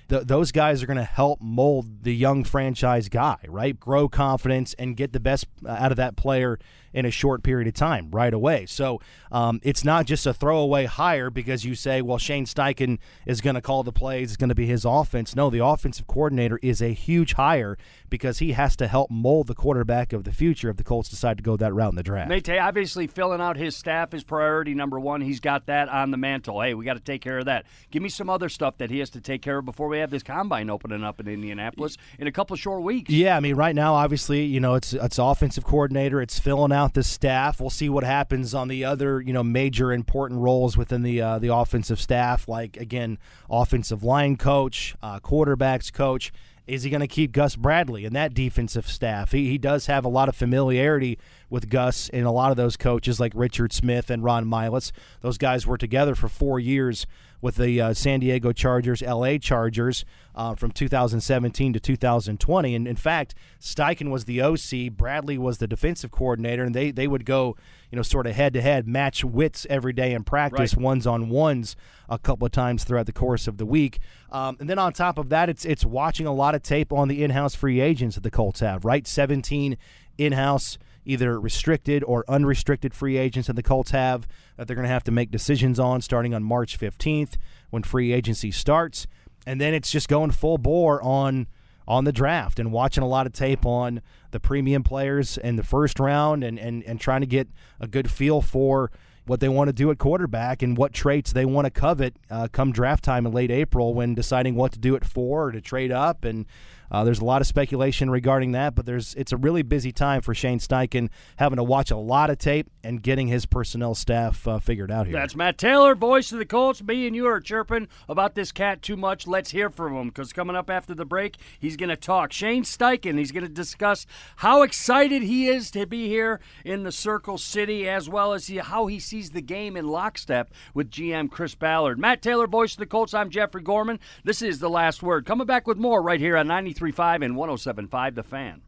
th- 0.10 0.24
those 0.24 0.52
guys 0.52 0.84
are 0.84 0.86
going 0.86 0.98
to 0.98 1.04
help 1.04 1.42
mold 1.42 2.04
the 2.04 2.16
young 2.16 2.44
franchise 2.44 3.10
guy, 3.10 3.38
right? 3.48 3.80
Grow 3.80 4.08
confidence 4.10 4.74
and 4.76 4.96
get 4.96 5.14
the 5.14 5.20
best 5.20 5.48
uh, 5.66 5.70
out 5.70 5.92
of 5.92 5.98
that 5.98 6.16
player 6.16 6.60
in 6.94 7.06
a 7.06 7.12
short 7.12 7.44
period 7.44 7.68
of 7.68 7.74
time 7.74 8.10
right 8.12 8.34
away. 8.34 8.66
So 8.66 9.00
um, 9.32 9.60
it's 9.64 9.84
not 9.84 10.06
just 10.06 10.26
a 10.26 10.34
throwaway 10.34 10.86
hire 10.86 11.30
because 11.30 11.64
you 11.64 11.76
say, 11.76 12.02
well, 12.02 12.18
Shane 12.18 12.46
Steichen 12.46 13.00
is 13.26 13.42
going 13.42 13.56
to 13.56 13.62
call 13.62 13.84
the 13.84 13.92
plays, 13.92 14.32
it's 14.32 14.38
going 14.38 14.50
to 14.50 14.56
be 14.56 14.66
his 14.66 14.86
offense. 14.86 15.36
No, 15.36 15.50
the 15.50 15.64
offensive 15.64 16.08
coordinator 16.08 16.60
is 16.62 16.82
a 16.82 16.94
huge 16.94 17.34
hire 17.34 17.78
because 18.10 18.40
he 18.40 18.52
has 18.54 18.76
to 18.78 18.88
help 18.88 19.10
mold 19.10 19.48
the 19.48 19.56
quarterback 19.56 20.12
of 20.12 20.26
the 20.26 20.34
future 20.34 20.70
if 20.70 20.78
the 20.78 20.84
Colts 20.84 21.10
decide 21.10 21.38
to 21.38 21.44
go 21.44 21.56
that 21.58 21.74
route 21.74 21.92
in 21.92 21.96
the 21.96 22.04
draft. 22.04 22.30
Mate, 22.30 22.50
obviously 22.50 23.08
filling 23.08 23.42
out 23.42 23.56
his 23.56 23.76
staff 23.76 24.14
is 24.14 24.24
priority 24.24 24.74
number 24.74 25.00
one. 25.00 25.22
He's 25.22 25.40
got 25.40 25.68
that 25.68 25.88
on 25.88 26.12
the 26.12 26.18
mantle. 26.18 26.62
Hey, 26.62 26.74
we 26.74 26.84
got 26.84 26.96
to 26.96 27.00
take 27.00 27.22
care 27.22 27.40
of 27.40 27.46
that. 27.46 27.66
Give 27.90 28.04
me 28.04 28.10
some 28.10 28.30
other 28.30 28.50
stuff 28.50 28.78
that 28.78 28.90
he 28.90 29.00
has 29.00 29.10
to 29.12 29.22
take 29.22 29.42
care 29.42 29.60
of 29.60 29.66
before 29.66 29.88
we 29.88 30.00
have 30.02 30.12
this 30.12 30.24
combine 30.24 30.70
opening 30.70 31.04
up 31.04 31.20
in 31.20 31.28
Indianapolis 31.28 31.98
in 32.20 32.28
a 32.28 32.32
couple 32.32 32.56
short 32.56 32.82
weeks. 32.84 33.10
Yeah, 33.10 33.38
I 33.38 33.40
mean, 33.40 33.56
right 33.56 33.76
now, 33.76 33.94
obviously, 33.94 34.44
you 34.44 34.60
know, 34.60 34.76
it's 34.76 34.94
it's 34.94 35.18
offensive 35.18 35.64
coordinator. 35.64 36.22
It's 36.22 36.40
filling 36.40 36.72
out 36.72 36.94
the 36.94 37.04
staff. 37.04 37.62
We'll 37.62 37.70
see 37.70 37.90
what 37.90 38.04
happens 38.04 38.54
on 38.54 38.68
the 38.68 38.86
other, 38.86 39.22
you 39.22 39.34
know, 39.34 39.44
major 39.44 39.92
important 39.94 40.42
roles 40.42 40.78
within 40.78 41.04
the 41.04 41.22
uh, 41.22 41.40
the 41.40 41.54
offensive 41.54 42.00
staff, 42.00 42.48
like 42.48 42.78
again, 42.78 43.18
offensive 43.50 44.04
line 44.04 44.38
coach, 44.38 44.96
uh, 45.02 45.20
quarterbacks 45.20 45.92
coach. 45.92 46.32
Is 46.68 46.84
he 46.84 46.90
going 46.90 47.02
to 47.02 47.08
keep 47.08 47.32
Gus 47.32 47.56
Bradley 47.56 48.06
and 48.06 48.16
that 48.16 48.34
defensive 48.34 48.88
staff? 48.88 49.32
He, 49.32 49.50
he 49.50 49.58
does 49.58 49.88
have 49.88 50.06
a 50.06 50.08
lot 50.08 50.30
of 50.30 50.36
familiarity 50.36 51.18
with 51.52 51.70
Gus 51.70 52.10
and 52.10 52.26
a 52.26 52.32
lot 52.32 52.50
of 52.50 52.58
those 52.58 52.78
coaches, 52.78 53.20
like 53.20 53.34
Richard 53.36 53.72
Smith 53.74 54.10
and 54.10 54.24
Ron 54.24 54.46
Milus. 54.46 54.92
Those 55.20 55.38
guys 55.38 55.68
were 55.68 55.78
together 55.78 56.16
for 56.16 56.28
four 56.28 56.60
years 56.60 57.06
with 57.42 57.56
the 57.56 57.82
uh, 57.82 57.94
San 57.94 58.20
Diego 58.20 58.52
Chargers, 58.52 59.02
LA 59.02 59.38
Chargers 59.38 60.06
uh, 60.36 60.54
from 60.56 60.70
2017 60.72 61.74
to 61.74 61.80
2020. 61.80 62.76
And 62.76 62.88
in 62.88 62.96
fact, 62.96 63.34
Steichen 63.60 64.12
was 64.12 64.26
the 64.26 64.42
OC, 64.42 64.96
Bradley 64.96 65.38
was 65.40 65.58
the 65.58 65.68
defensive 65.68 66.12
coordinator, 66.12 66.64
and 66.64 66.74
they, 66.76 66.92
they 66.92 67.08
would 67.08 67.26
go, 67.26 67.58
you 67.90 67.96
know, 67.96 68.04
sort 68.04 68.28
of 68.28 68.36
head 68.36 68.54
to 68.54 68.62
head, 68.62 68.88
match 68.88 69.26
wits 69.26 69.66
every 69.70 69.92
day 69.92 70.14
in 70.14 70.24
practice, 70.24 70.76
Right. 70.76 70.84
ones 70.84 71.08
on 71.08 71.30
ones 71.30 71.76
a 72.08 72.20
couple 72.20 72.46
of 72.46 72.52
times 72.52 72.84
throughout 72.84 73.08
the 73.08 73.12
course 73.12 73.48
of 73.48 73.58
the 73.58 73.66
week. 73.66 74.00
Um, 74.32 74.56
and 74.60 74.70
then 74.70 74.78
on 74.80 74.94
top 74.94 75.18
of 75.18 75.30
that, 75.30 75.50
it's 75.50 75.66
it's 75.66 75.84
watching 75.84 76.28
a 76.28 76.34
lot 76.34 76.54
of 76.56 76.62
tape 76.62 76.94
on 76.94 77.08
the 77.08 77.24
in-house 77.24 77.56
free 77.56 77.82
agents 77.82 78.16
that 78.16 78.22
the 78.22 78.32
Colts 78.32 78.60
have. 78.62 78.86
Right, 78.86 79.06
17 79.08 79.78
in-house 80.18 80.78
either 81.06 81.40
restricted 81.40 82.04
or 82.04 82.24
unrestricted 82.28 82.94
free 82.94 83.18
agents 83.18 83.48
that 83.48 83.56
the 83.56 83.64
Colts 83.64 83.92
have 83.92 84.28
that 84.58 84.68
they're 84.68 84.76
going 84.76 84.88
to 84.88 84.94
have 84.94 85.04
to 85.06 85.12
make 85.12 85.32
decisions 85.32 85.80
on 85.80 86.02
starting 86.02 86.34
on 86.34 86.44
March 86.44 86.80
15th 86.80 87.38
when 87.70 87.84
free 87.84 88.14
agency 88.14 88.52
starts. 88.52 89.08
And 89.46 89.60
then 89.60 89.74
it's 89.74 89.92
just 89.92 90.08
going 90.08 90.32
full 90.32 90.58
bore 90.58 91.02
on 91.02 91.48
on 91.88 92.04
the 92.06 92.12
draft 92.12 92.60
and 92.60 92.72
watching 92.72 93.04
a 93.04 93.08
lot 93.08 93.26
of 93.26 93.34
tape 93.34 93.66
on 93.66 94.02
the 94.30 94.40
premium 94.40 94.84
players 94.84 95.38
in 95.38 95.56
the 95.56 95.64
first 95.64 96.00
round 96.00 96.44
and, 96.44 96.58
and, 96.60 96.84
and 96.84 97.02
trying 97.02 97.22
to 97.22 97.28
get 97.28 97.50
a 97.80 97.88
good 97.88 98.10
feel 98.10 98.42
for 98.42 98.92
what 99.26 99.40
they 99.40 99.50
want 99.50 99.68
to 99.68 99.74
do 99.74 99.92
at 99.92 99.98
quarterback 99.98 100.62
and 100.62 100.78
what 100.78 100.94
traits 100.94 101.34
they 101.34 101.46
want 101.46 101.66
to 101.66 101.72
covet 101.72 102.16
uh, 102.30 102.48
come 102.52 102.72
draft 102.72 103.04
time 103.04 103.26
in 103.26 103.32
late 103.32 103.52
April 103.52 103.94
when 103.94 104.16
deciding 104.16 104.56
what 104.56 104.72
to 104.72 104.80
do 104.80 104.96
at 104.96 105.06
four 105.06 105.48
or 105.48 105.52
to 105.52 105.62
trade 105.62 105.92
up. 105.92 106.24
And 106.24 106.46
uh, 106.92 107.06
there's 107.06 107.20
a 107.20 107.26
lot 107.26 107.42
of 107.42 107.48
speculation 107.48 108.10
regarding 108.10 108.52
that, 108.52 108.76
but 108.76 108.86
there's 108.86 109.16
it's 109.16 109.32
a 109.32 109.38
really 109.38 109.62
busy 109.62 109.94
time 109.94 110.22
for 110.22 110.34
Shane 110.34 110.60
Steichen 110.60 111.10
having 111.38 111.56
to 111.56 111.64
watch 111.64 111.90
a 111.90 111.98
lot 111.98 112.30
of 112.30 112.38
tape 112.38 112.70
and 112.84 113.02
getting 113.02 113.28
his 113.28 113.46
personnel 113.46 113.96
staff 113.96 114.46
uh, 114.48 114.60
figured 114.60 114.92
out 114.92 115.08
here. 115.08 115.14
That's 115.14 115.36
Matt 115.36 115.58
Taylor, 115.58 115.96
voice 115.96 116.32
of 116.34 116.40
the 116.40 116.46
Colts. 116.46 116.84
Me 116.84 117.08
and 117.08 117.16
you 117.16 117.28
are 117.28 117.40
chirping 117.40 117.88
about 118.10 118.36
this 118.36 118.52
cat 118.52 118.82
too 118.82 118.98
much. 118.98 119.26
Let's 119.26 119.52
hear 119.52 119.70
from 119.70 119.96
him 119.96 120.08
because 120.10 120.34
coming 120.34 120.56
up 120.56 120.70
after 120.70 120.94
the 120.94 121.06
break, 121.06 121.38
he's 121.60 121.78
going 121.78 121.90
to 121.90 121.96
talk. 121.96 122.34
Shane 122.34 122.64
Steichen, 122.64 123.18
he's 123.18 123.32
going 123.32 123.46
to 123.46 123.50
discuss 123.50 124.06
how 124.38 124.62
excited 124.62 125.24
he 125.24 125.48
is 125.48 125.72
to 125.72 125.86
be 125.86 126.10
here 126.10 126.42
in 126.66 126.84
the 126.84 126.92
Circle 126.92 127.38
City 127.38 127.88
as 127.88 128.10
well 128.10 128.34
as 128.34 128.48
he, 128.48 128.58
how 128.58 128.88
he 128.88 129.00
sees 129.00 129.32
the 129.32 129.42
game 129.42 129.78
in 129.78 129.88
lockstep 129.88 130.52
with 130.74 130.92
GM 130.92 131.32
Chris 131.32 131.56
Ballard. 131.56 132.00
Matt 132.00 132.22
Taylor, 132.22 132.48
voice 132.48 132.74
of 132.74 132.80
the 132.80 132.86
Colts. 132.86 133.14
I'm 133.14 133.30
Jeffrey 133.30 133.62
Gorman. 133.62 134.00
This 134.26 134.42
is 134.42 134.60
The 134.60 134.70
Last 134.70 135.02
Word. 135.02 135.26
Coming 135.26 135.48
back 135.48 135.68
with 135.68 135.78
more 135.78 136.02
right 136.02 136.20
here 136.20 136.36
on 136.36 136.48
93.5 136.82 137.26
and 137.26 137.36
107.5 137.36 138.16
The 138.16 138.24
Fan. 138.24 138.62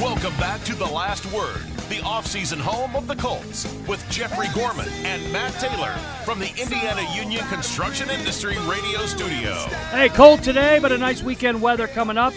Welcome 0.00 0.36
back 0.38 0.62
to 0.64 0.74
The 0.74 0.86
Last 0.86 1.26
Word, 1.32 1.60
the 1.88 2.00
offseason 2.02 2.58
home 2.58 2.94
of 2.96 3.06
the 3.06 3.16
Colts, 3.16 3.72
with 3.86 4.04
Jeffrey 4.10 4.48
Gorman 4.54 4.88
and 5.04 5.32
Matt 5.32 5.52
Taylor 5.54 5.92
from 6.24 6.38
the 6.38 6.50
Indiana 6.60 7.06
Union 7.14 7.46
Construction 7.48 8.10
Industry 8.10 8.56
Radio 8.66 9.06
Studio. 9.06 9.54
Hey, 9.90 10.08
cold 10.10 10.42
today, 10.42 10.78
but 10.80 10.92
a 10.92 10.98
nice 10.98 11.22
weekend 11.22 11.60
weather 11.60 11.86
coming 11.86 12.18
up. 12.18 12.34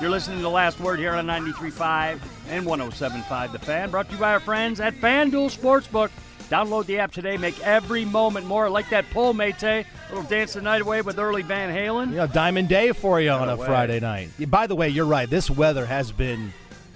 You're 0.00 0.10
listening 0.10 0.38
to 0.38 0.42
The 0.42 0.50
Last 0.50 0.78
Word 0.80 0.98
here 0.98 1.14
on 1.14 1.26
93.5 1.26 2.20
and 2.48 2.66
107.5 2.66 3.52
The 3.52 3.58
Fan, 3.58 3.90
brought 3.90 4.08
to 4.08 4.14
you 4.14 4.20
by 4.20 4.32
our 4.32 4.40
friends 4.40 4.80
at 4.80 4.94
FanDuel 4.94 5.56
Sportsbook. 5.56 6.10
Download 6.48 6.86
the 6.86 6.98
app 6.98 7.12
today. 7.12 7.36
Make 7.36 7.60
every 7.60 8.04
moment 8.04 8.46
more. 8.46 8.70
Like 8.70 8.88
that 8.90 9.08
pull, 9.10 9.34
mate. 9.34 9.60
Little 9.62 10.22
dance 10.28 10.52
the 10.54 10.62
night 10.62 10.82
away 10.82 11.02
with 11.02 11.18
early 11.18 11.42
Van 11.42 11.74
Halen. 11.74 12.12
Know, 12.12 12.26
Diamond 12.26 12.68
Day 12.68 12.92
for 12.92 13.20
you 13.20 13.30
on 13.30 13.48
a 13.48 13.56
way. 13.56 13.66
Friday 13.66 14.00
night. 14.00 14.30
By 14.48 14.66
the 14.66 14.76
way, 14.76 14.88
you're 14.88 15.06
right. 15.06 15.28
This 15.28 15.50
weather 15.50 15.86
has 15.86 16.12
been 16.12 16.52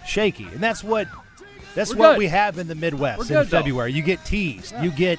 shaky, 0.07 0.45
and 0.45 0.61
that's 0.61 0.85
what 0.85 1.09
that's 1.75 1.93
We're 1.93 1.99
what 2.01 2.13
good. 2.13 2.19
we 2.19 2.27
have 2.29 2.59
in 2.59 2.69
the 2.69 2.75
Midwest 2.75 3.19
We're 3.19 3.25
in 3.25 3.29
good, 3.29 3.47
though. 3.51 3.59
February. 3.59 3.93
You 3.93 4.03
get 4.03 4.25
teased. 4.25 4.75
You 4.81 4.91
get 4.91 5.19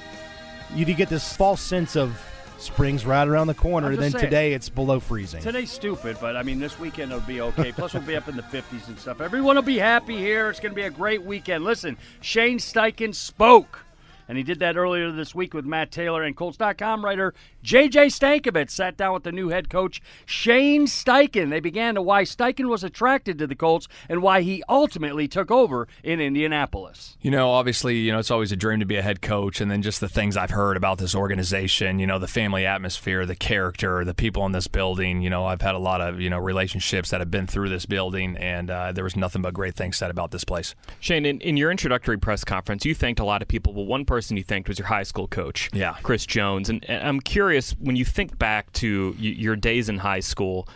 you 0.74 0.84
get 0.86 1.08
this 1.08 1.32
false 1.34 1.60
sense 1.60 1.96
of 1.96 2.18
spring's 2.58 3.04
right 3.04 3.26
around 3.26 3.48
the 3.48 3.54
corner. 3.54 3.90
And 3.90 3.98
then 3.98 4.12
saying. 4.12 4.24
today 4.24 4.52
it's 4.54 4.68
below 4.68 5.00
freezing. 5.00 5.42
Today's 5.42 5.70
stupid, 5.70 6.16
but 6.20 6.36
I 6.36 6.42
mean, 6.42 6.58
this 6.58 6.78
weekend 6.78 7.12
will 7.12 7.20
be 7.20 7.40
okay. 7.40 7.72
Plus, 7.72 7.92
we'll 7.92 8.02
be 8.02 8.16
up 8.16 8.28
in 8.28 8.36
the 8.36 8.42
50s 8.42 8.88
and 8.88 8.98
stuff. 8.98 9.20
Everyone 9.20 9.56
will 9.56 9.62
be 9.62 9.78
happy 9.78 10.16
here. 10.16 10.48
It's 10.48 10.60
going 10.60 10.72
to 10.72 10.76
be 10.76 10.82
a 10.82 10.90
great 10.90 11.22
weekend. 11.22 11.64
Listen, 11.64 11.98
Shane 12.20 12.58
Steichen 12.58 13.14
spoke. 13.14 13.81
And 14.28 14.38
he 14.38 14.44
did 14.44 14.58
that 14.60 14.76
earlier 14.76 15.10
this 15.10 15.34
week 15.34 15.54
with 15.54 15.64
Matt 15.64 15.90
Taylor 15.90 16.22
and 16.22 16.36
Colts.com 16.36 17.04
writer 17.04 17.34
J.J. 17.62 18.06
Stankevitz 18.06 18.70
sat 18.70 18.96
down 18.96 19.14
with 19.14 19.22
the 19.22 19.32
new 19.32 19.48
head 19.48 19.68
coach 19.70 20.00
Shane 20.26 20.86
Steichen. 20.86 21.50
They 21.50 21.60
began 21.60 21.94
to 21.94 22.02
why 22.02 22.24
Steichen 22.24 22.68
was 22.68 22.82
attracted 22.82 23.38
to 23.38 23.46
the 23.46 23.54
Colts 23.54 23.88
and 24.08 24.22
why 24.22 24.42
he 24.42 24.62
ultimately 24.68 25.28
took 25.28 25.50
over 25.50 25.88
in 26.02 26.20
Indianapolis. 26.20 27.16
You 27.20 27.30
know, 27.30 27.50
obviously, 27.50 27.98
you 27.98 28.12
know, 28.12 28.18
it's 28.18 28.30
always 28.30 28.52
a 28.52 28.56
dream 28.56 28.80
to 28.80 28.86
be 28.86 28.96
a 28.96 29.02
head 29.02 29.22
coach, 29.22 29.60
and 29.60 29.70
then 29.70 29.82
just 29.82 30.00
the 30.00 30.08
things 30.08 30.36
I've 30.36 30.50
heard 30.50 30.76
about 30.76 30.98
this 30.98 31.14
organization, 31.14 31.98
you 31.98 32.06
know, 32.06 32.18
the 32.18 32.26
family 32.26 32.66
atmosphere, 32.66 33.26
the 33.26 33.36
character, 33.36 34.04
the 34.04 34.14
people 34.14 34.44
in 34.46 34.52
this 34.52 34.66
building. 34.66 35.22
You 35.22 35.30
know, 35.30 35.46
I've 35.46 35.62
had 35.62 35.74
a 35.74 35.78
lot 35.78 36.00
of, 36.00 36.20
you 36.20 36.30
know, 36.30 36.38
relationships 36.38 37.10
that 37.10 37.20
have 37.20 37.30
been 37.30 37.46
through 37.46 37.68
this 37.68 37.86
building, 37.86 38.36
and 38.36 38.70
uh, 38.70 38.92
there 38.92 39.04
was 39.04 39.16
nothing 39.16 39.42
but 39.42 39.54
great 39.54 39.74
things 39.74 39.96
said 39.96 40.10
about 40.10 40.30
this 40.30 40.44
place. 40.44 40.74
Shane, 41.00 41.26
in, 41.26 41.40
in 41.40 41.56
your 41.56 41.70
introductory 41.70 42.18
press 42.18 42.44
conference, 42.44 42.84
you 42.84 42.94
thanked 42.94 43.20
a 43.20 43.24
lot 43.24 43.42
of 43.42 43.48
people. 43.48 43.72
Well, 43.72 43.86
one 43.86 44.04
person 44.12 44.36
you 44.36 44.42
thanked 44.42 44.68
was 44.68 44.78
your 44.78 44.88
high 44.88 45.04
school 45.04 45.26
coach, 45.26 45.70
yeah. 45.72 45.96
Chris 46.02 46.26
Jones. 46.26 46.68
And, 46.68 46.84
and 46.86 47.08
I'm 47.08 47.18
curious, 47.18 47.72
when 47.80 47.96
you 47.96 48.04
think 48.04 48.38
back 48.38 48.70
to 48.74 49.12
y- 49.18 49.36
your 49.38 49.56
days 49.56 49.88
in 49.88 49.96
high 49.96 50.20
school, 50.20 50.68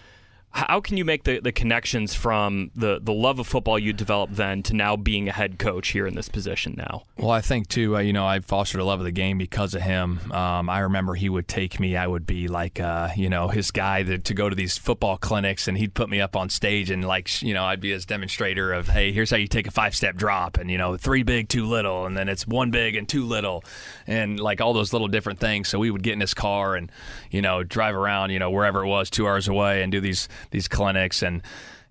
how 0.56 0.80
can 0.80 0.96
you 0.96 1.04
make 1.04 1.24
the, 1.24 1.38
the 1.38 1.52
connections 1.52 2.14
from 2.14 2.70
the, 2.74 2.98
the 3.02 3.12
love 3.12 3.38
of 3.38 3.46
football 3.46 3.78
you 3.78 3.92
developed 3.92 4.36
then 4.36 4.62
to 4.62 4.74
now 4.74 4.96
being 4.96 5.28
a 5.28 5.32
head 5.32 5.58
coach 5.58 5.88
here 5.88 6.06
in 6.06 6.14
this 6.14 6.30
position 6.30 6.74
now? 6.78 7.02
Well, 7.18 7.30
I 7.30 7.42
think 7.42 7.68
too. 7.68 7.96
Uh, 7.96 8.00
you 8.00 8.14
know, 8.14 8.26
I 8.26 8.40
fostered 8.40 8.80
a 8.80 8.84
love 8.84 8.98
of 8.98 9.04
the 9.04 9.12
game 9.12 9.36
because 9.36 9.74
of 9.74 9.82
him. 9.82 10.32
Um, 10.32 10.70
I 10.70 10.80
remember 10.80 11.14
he 11.14 11.28
would 11.28 11.46
take 11.46 11.78
me. 11.78 11.94
I 11.94 12.06
would 12.06 12.26
be 12.26 12.48
like, 12.48 12.80
uh, 12.80 13.10
you 13.14 13.28
know, 13.28 13.48
his 13.48 13.70
guy 13.70 14.02
to, 14.02 14.18
to, 14.18 14.34
go 14.34 14.48
to 14.48 14.56
these 14.56 14.78
football 14.78 15.18
clinics, 15.18 15.68
and 15.68 15.76
he'd 15.76 15.92
put 15.92 16.08
me 16.08 16.20
up 16.22 16.36
on 16.36 16.48
stage, 16.48 16.90
and 16.90 17.04
like, 17.04 17.42
you 17.42 17.52
know, 17.52 17.64
I'd 17.64 17.80
be 17.80 17.90
his 17.90 18.06
demonstrator 18.06 18.72
of, 18.72 18.88
hey, 18.88 19.12
here's 19.12 19.30
how 19.30 19.36
you 19.36 19.48
take 19.48 19.66
a 19.66 19.70
five 19.70 19.94
step 19.94 20.16
drop, 20.16 20.56
and 20.56 20.70
you 20.70 20.78
know, 20.78 20.96
three 20.96 21.22
big, 21.22 21.50
two 21.50 21.66
little, 21.66 22.06
and 22.06 22.16
then 22.16 22.30
it's 22.30 22.46
one 22.46 22.70
big 22.70 22.96
and 22.96 23.06
two 23.06 23.26
little, 23.26 23.62
and 24.06 24.40
like 24.40 24.62
all 24.62 24.72
those 24.72 24.94
little 24.94 25.08
different 25.08 25.38
things. 25.38 25.68
So 25.68 25.78
we 25.78 25.90
would 25.90 26.02
get 26.02 26.14
in 26.14 26.20
his 26.20 26.34
car 26.34 26.76
and, 26.76 26.90
you 27.30 27.42
know, 27.42 27.62
drive 27.62 27.94
around, 27.94 28.30
you 28.30 28.38
know, 28.38 28.50
wherever 28.50 28.82
it 28.84 28.88
was, 28.88 29.10
two 29.10 29.26
hours 29.26 29.48
away, 29.48 29.82
and 29.82 29.92
do 29.92 30.00
these 30.00 30.28
these 30.50 30.68
clinics 30.68 31.22
and 31.22 31.42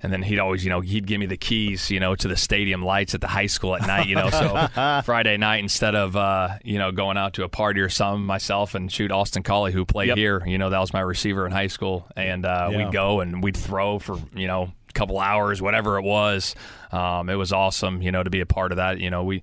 and 0.01 0.13
then 0.13 0.21
he'd 0.21 0.39
always, 0.39 0.63
you 0.63 0.69
know, 0.69 0.81
he'd 0.81 1.07
give 1.07 1.19
me 1.19 1.25
the 1.25 1.37
keys, 1.37 1.89
you 1.89 1.99
know, 1.99 2.15
to 2.15 2.27
the 2.27 2.35
stadium 2.35 2.83
lights 2.83 3.15
at 3.15 3.21
the 3.21 3.27
high 3.27 3.47
school 3.47 3.75
at 3.75 3.87
night, 3.87 4.07
you 4.07 4.15
know. 4.15 4.29
So 4.29 5.01
Friday 5.03 5.37
night, 5.37 5.61
instead 5.61 5.95
of, 5.95 6.15
uh, 6.15 6.49
you 6.63 6.77
know, 6.77 6.91
going 6.91 7.17
out 7.17 7.33
to 7.35 7.43
a 7.43 7.49
party 7.49 7.81
or 7.81 7.89
something, 7.89 8.23
myself 8.23 8.75
and 8.75 8.91
shoot 8.91 9.11
Austin 9.11 9.41
Collie, 9.41 9.71
who 9.71 9.83
played 9.83 10.09
yep. 10.09 10.17
here, 10.17 10.43
you 10.45 10.57
know, 10.57 10.69
that 10.69 10.79
was 10.79 10.93
my 10.93 10.99
receiver 10.99 11.45
in 11.45 11.51
high 11.51 11.67
school, 11.67 12.07
and 12.15 12.45
uh, 12.45 12.69
yeah. 12.71 12.77
we'd 12.77 12.93
go 12.93 13.21
and 13.21 13.41
we'd 13.41 13.57
throw 13.57 13.97
for, 13.97 14.17
you 14.35 14.47
know, 14.47 14.71
a 14.89 14.93
couple 14.93 15.19
hours, 15.19 15.61
whatever 15.61 15.97
it 15.97 16.03
was. 16.03 16.55
Um, 16.91 17.29
it 17.29 17.35
was 17.35 17.51
awesome, 17.51 18.01
you 18.01 18.11
know, 18.11 18.21
to 18.21 18.29
be 18.29 18.41
a 18.41 18.45
part 18.45 18.71
of 18.71 18.75
that. 18.75 18.99
You 18.99 19.09
know, 19.09 19.23
we 19.23 19.41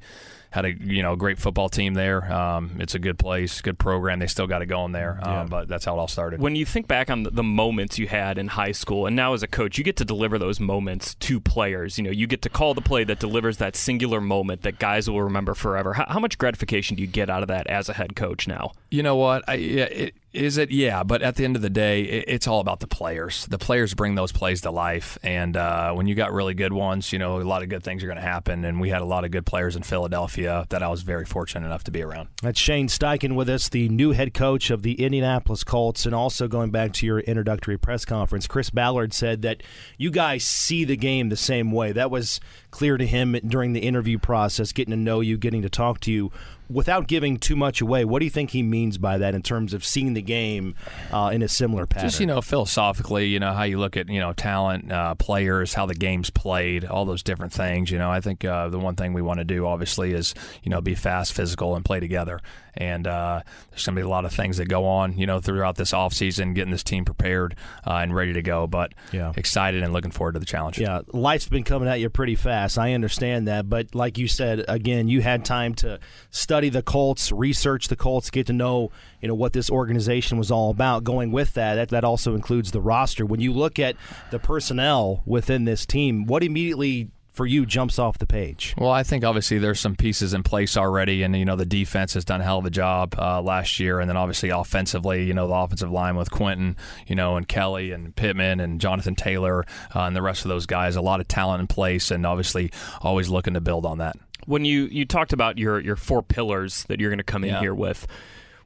had 0.52 0.66
a 0.66 0.72
you 0.72 1.02
know 1.02 1.16
great 1.16 1.38
football 1.38 1.70
team 1.70 1.94
there. 1.94 2.30
Um, 2.30 2.76
it's 2.78 2.94
a 2.94 2.98
good 2.98 3.18
place, 3.18 3.62
good 3.62 3.78
program. 3.78 4.18
They 4.18 4.26
still 4.26 4.46
got 4.46 4.60
it 4.60 4.66
going 4.66 4.92
there, 4.92 5.18
um, 5.22 5.32
yeah. 5.32 5.44
but 5.44 5.66
that's 5.66 5.86
how 5.86 5.96
it 5.96 5.98
all 5.98 6.08
started. 6.08 6.40
When 6.40 6.54
you 6.54 6.66
think 6.66 6.86
back 6.86 7.10
on 7.10 7.22
the, 7.24 7.42
moments 7.42 7.98
you 7.98 8.06
had 8.06 8.38
in 8.38 8.48
high 8.48 8.72
school, 8.72 9.06
and 9.06 9.16
now 9.16 9.32
as 9.34 9.42
a 9.42 9.48
coach, 9.48 9.76
you 9.76 9.82
get 9.82 9.96
to 9.96 10.04
deliver 10.04 10.38
those 10.38 10.60
moments 10.60 11.14
to 11.16 11.40
players. 11.40 11.98
You 11.98 12.04
know, 12.04 12.10
you 12.10 12.26
get 12.26 12.42
to 12.42 12.48
call 12.48 12.72
the 12.74 12.80
play 12.80 13.02
that 13.04 13.18
delivers 13.18 13.56
that 13.56 13.74
singular 13.74 14.20
moment 14.20 14.62
that 14.62 14.78
guys 14.78 15.10
will 15.10 15.22
remember 15.22 15.54
forever. 15.54 15.94
How, 15.94 16.06
how 16.08 16.20
much 16.20 16.38
gratification 16.38 16.96
do 16.96 17.02
you 17.02 17.08
get 17.08 17.28
out 17.28 17.42
of 17.42 17.48
that 17.48 17.66
as 17.66 17.88
a 17.88 17.94
head 17.94 18.14
coach 18.14 18.46
now? 18.46 18.72
You 18.90 19.02
know 19.02 19.16
what? 19.16 19.42
I, 19.48 19.54
yeah, 19.54 19.84
it, 19.84 20.14
is 20.32 20.56
it? 20.56 20.70
Yeah, 20.70 21.02
but 21.02 21.22
at 21.22 21.36
the 21.36 21.44
end 21.44 21.56
of 21.56 21.62
the 21.62 21.70
day, 21.70 22.02
it, 22.02 22.24
it's 22.28 22.46
all 22.46 22.60
about 22.60 22.80
the 22.80 22.86
players. 22.86 23.46
The 23.46 23.58
players 23.58 23.94
bring 23.94 24.14
those 24.14 24.32
plays 24.32 24.62
to 24.62 24.70
life, 24.70 25.18
and 25.22 25.56
uh, 25.56 25.92
when 25.92 26.06
you 26.06 26.14
got 26.14 26.32
really 26.32 26.54
good 26.54 26.72
ones, 26.72 27.12
you 27.12 27.18
know 27.18 27.40
a 27.40 27.42
lot 27.42 27.62
of 27.62 27.68
good 27.68 27.82
things 27.82 28.02
are 28.02 28.06
going 28.06 28.16
to 28.16 28.22
happen. 28.22 28.64
And 28.64 28.80
we 28.80 28.88
had 28.88 29.02
a 29.02 29.06
lot 29.06 29.24
of 29.24 29.30
good 29.30 29.44
players 29.44 29.76
in 29.76 29.82
Philadelphia 29.82 30.66
that 30.70 30.82
I 30.82 30.88
was 30.88 31.02
very 31.02 31.24
fortunate 31.24 31.66
enough 31.66 31.84
to 31.84 31.90
be 31.90 32.02
around. 32.02 32.28
That's 32.42 32.58
Shane 32.58 32.88
Steichen 32.88 33.34
with 33.34 33.48
us, 33.48 33.68
the 33.68 33.88
new 33.88 34.12
head 34.12 34.32
coach 34.34 34.70
of 34.70 34.82
the 34.82 35.02
Indianapolis 35.02 35.64
Colts, 35.64 36.06
and 36.06 36.14
also 36.14 36.48
going 36.48 36.70
back 36.70 36.92
to 36.94 37.06
your 37.06 37.20
introductory 37.20 37.78
press 37.78 38.04
conference, 38.04 38.46
Chris 38.46 38.70
Ballard 38.70 39.12
said 39.12 39.42
that 39.42 39.62
you 39.98 40.10
guys 40.10 40.44
see 40.44 40.84
the 40.84 40.96
game 40.96 41.28
the 41.28 41.36
same 41.36 41.70
way. 41.70 41.92
That 41.92 42.10
was 42.10 42.40
clear 42.70 42.96
to 42.96 43.06
him 43.06 43.36
during 43.46 43.74
the 43.74 43.80
interview 43.80 44.18
process, 44.18 44.72
getting 44.72 44.92
to 44.92 44.96
know 44.96 45.20
you, 45.20 45.36
getting 45.36 45.62
to 45.62 45.68
talk 45.68 46.00
to 46.00 46.12
you 46.12 46.32
without 46.72 47.06
giving 47.06 47.36
too 47.36 47.56
much 47.56 47.80
away, 47.80 48.04
what 48.04 48.18
do 48.20 48.24
you 48.24 48.30
think 48.30 48.50
he 48.50 48.62
means 48.62 48.98
by 48.98 49.18
that 49.18 49.34
in 49.34 49.42
terms 49.42 49.74
of 49.74 49.84
seeing 49.84 50.14
the 50.14 50.22
game 50.22 50.74
uh, 51.12 51.30
in 51.32 51.42
a 51.42 51.48
similar 51.48 51.86
pattern? 51.86 52.08
Just 52.08 52.20
you 52.20 52.26
know, 52.26 52.40
philosophically, 52.40 53.26
you 53.26 53.38
know 53.38 53.52
how 53.52 53.64
you 53.64 53.78
look 53.78 53.96
at 53.96 54.08
you 54.08 54.20
know 54.20 54.32
talent, 54.32 54.90
uh, 54.90 55.14
players, 55.14 55.74
how 55.74 55.86
the 55.86 55.94
game's 55.94 56.30
played, 56.30 56.84
all 56.84 57.04
those 57.04 57.22
different 57.22 57.52
things. 57.52 57.90
You 57.90 57.98
know, 57.98 58.10
I 58.10 58.20
think 58.20 58.44
uh, 58.44 58.68
the 58.68 58.78
one 58.78 58.96
thing 58.96 59.12
we 59.12 59.22
want 59.22 59.38
to 59.38 59.44
do, 59.44 59.66
obviously, 59.66 60.12
is 60.12 60.34
you 60.62 60.70
know 60.70 60.80
be 60.80 60.94
fast, 60.94 61.32
physical, 61.32 61.76
and 61.76 61.84
play 61.84 62.00
together. 62.00 62.40
And 62.74 63.06
uh, 63.06 63.42
there's 63.70 63.84
going 63.84 63.96
to 63.96 64.00
be 64.00 64.06
a 64.06 64.08
lot 64.08 64.24
of 64.24 64.32
things 64.32 64.56
that 64.56 64.64
go 64.66 64.86
on, 64.86 65.18
you 65.18 65.26
know, 65.26 65.40
throughout 65.40 65.76
this 65.76 65.92
offseason, 65.92 66.54
getting 66.54 66.70
this 66.70 66.82
team 66.82 67.04
prepared 67.04 67.54
uh, 67.86 67.96
and 67.96 68.14
ready 68.14 68.32
to 68.32 68.40
go. 68.40 68.66
But 68.66 68.94
yeah. 69.12 69.34
excited 69.36 69.82
and 69.82 69.92
looking 69.92 70.10
forward 70.10 70.32
to 70.32 70.38
the 70.38 70.46
challenge. 70.46 70.78
Yeah, 70.78 71.02
life's 71.12 71.46
been 71.46 71.64
coming 71.64 71.86
at 71.86 72.00
you 72.00 72.08
pretty 72.08 72.34
fast. 72.34 72.78
I 72.78 72.94
understand 72.94 73.46
that, 73.46 73.68
but 73.68 73.94
like 73.94 74.16
you 74.16 74.26
said, 74.26 74.64
again, 74.68 75.08
you 75.08 75.20
had 75.20 75.44
time 75.44 75.74
to 75.76 76.00
study 76.30 76.61
the 76.68 76.82
Colts, 76.82 77.32
research 77.32 77.88
the 77.88 77.96
Colts, 77.96 78.30
get 78.30 78.46
to 78.46 78.52
know 78.52 78.90
you 79.20 79.28
know 79.28 79.34
what 79.34 79.52
this 79.52 79.70
organization 79.70 80.38
was 80.38 80.50
all 80.50 80.70
about. 80.70 81.04
Going 81.04 81.32
with 81.32 81.54
that, 81.54 81.76
that, 81.76 81.88
that 81.90 82.04
also 82.04 82.34
includes 82.34 82.72
the 82.72 82.80
roster. 82.80 83.24
When 83.24 83.40
you 83.40 83.52
look 83.52 83.78
at 83.78 83.96
the 84.30 84.38
personnel 84.38 85.22
within 85.26 85.64
this 85.64 85.86
team, 85.86 86.26
what 86.26 86.42
immediately 86.42 87.10
for 87.32 87.46
you 87.46 87.64
jumps 87.64 87.98
off 87.98 88.18
the 88.18 88.26
page? 88.26 88.74
Well, 88.76 88.90
I 88.90 89.02
think 89.02 89.24
obviously 89.24 89.58
there's 89.58 89.80
some 89.80 89.96
pieces 89.96 90.34
in 90.34 90.42
place 90.42 90.76
already, 90.76 91.22
and 91.22 91.34
you 91.36 91.44
know 91.44 91.56
the 91.56 91.66
defense 91.66 92.14
has 92.14 92.24
done 92.24 92.40
a 92.40 92.44
hell 92.44 92.58
of 92.58 92.66
a 92.66 92.70
job 92.70 93.14
uh, 93.18 93.40
last 93.40 93.80
year, 93.80 94.00
and 94.00 94.08
then 94.08 94.16
obviously 94.16 94.50
offensively, 94.50 95.24
you 95.24 95.34
know 95.34 95.48
the 95.48 95.54
offensive 95.54 95.90
line 95.90 96.16
with 96.16 96.30
Quenton, 96.30 96.76
you 97.06 97.16
know, 97.16 97.36
and 97.36 97.48
Kelly 97.48 97.92
and 97.92 98.14
Pittman 98.14 98.60
and 98.60 98.80
Jonathan 98.80 99.14
Taylor 99.14 99.64
uh, 99.94 100.00
and 100.00 100.14
the 100.14 100.22
rest 100.22 100.44
of 100.44 100.50
those 100.50 100.66
guys, 100.66 100.96
a 100.96 101.02
lot 101.02 101.20
of 101.20 101.28
talent 101.28 101.60
in 101.60 101.66
place, 101.66 102.10
and 102.10 102.26
obviously 102.26 102.70
always 103.00 103.28
looking 103.28 103.54
to 103.54 103.60
build 103.60 103.86
on 103.86 103.98
that. 103.98 104.16
When 104.46 104.64
you 104.64 104.86
you 104.86 105.04
talked 105.04 105.32
about 105.32 105.58
your 105.58 105.80
your 105.80 105.96
four 105.96 106.22
pillars 106.22 106.84
that 106.84 107.00
you're 107.00 107.10
going 107.10 107.18
to 107.18 107.24
come 107.24 107.44
in 107.44 107.50
yeah. 107.50 107.60
here 107.60 107.74
with, 107.74 108.06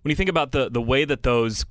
when 0.03 0.11
you 0.11 0.17
think 0.17 0.31
about 0.31 0.53
the 0.53 0.71
the 0.71 0.83
way 0.83 1.05
that 1.05 1.23
those 1.23 1.65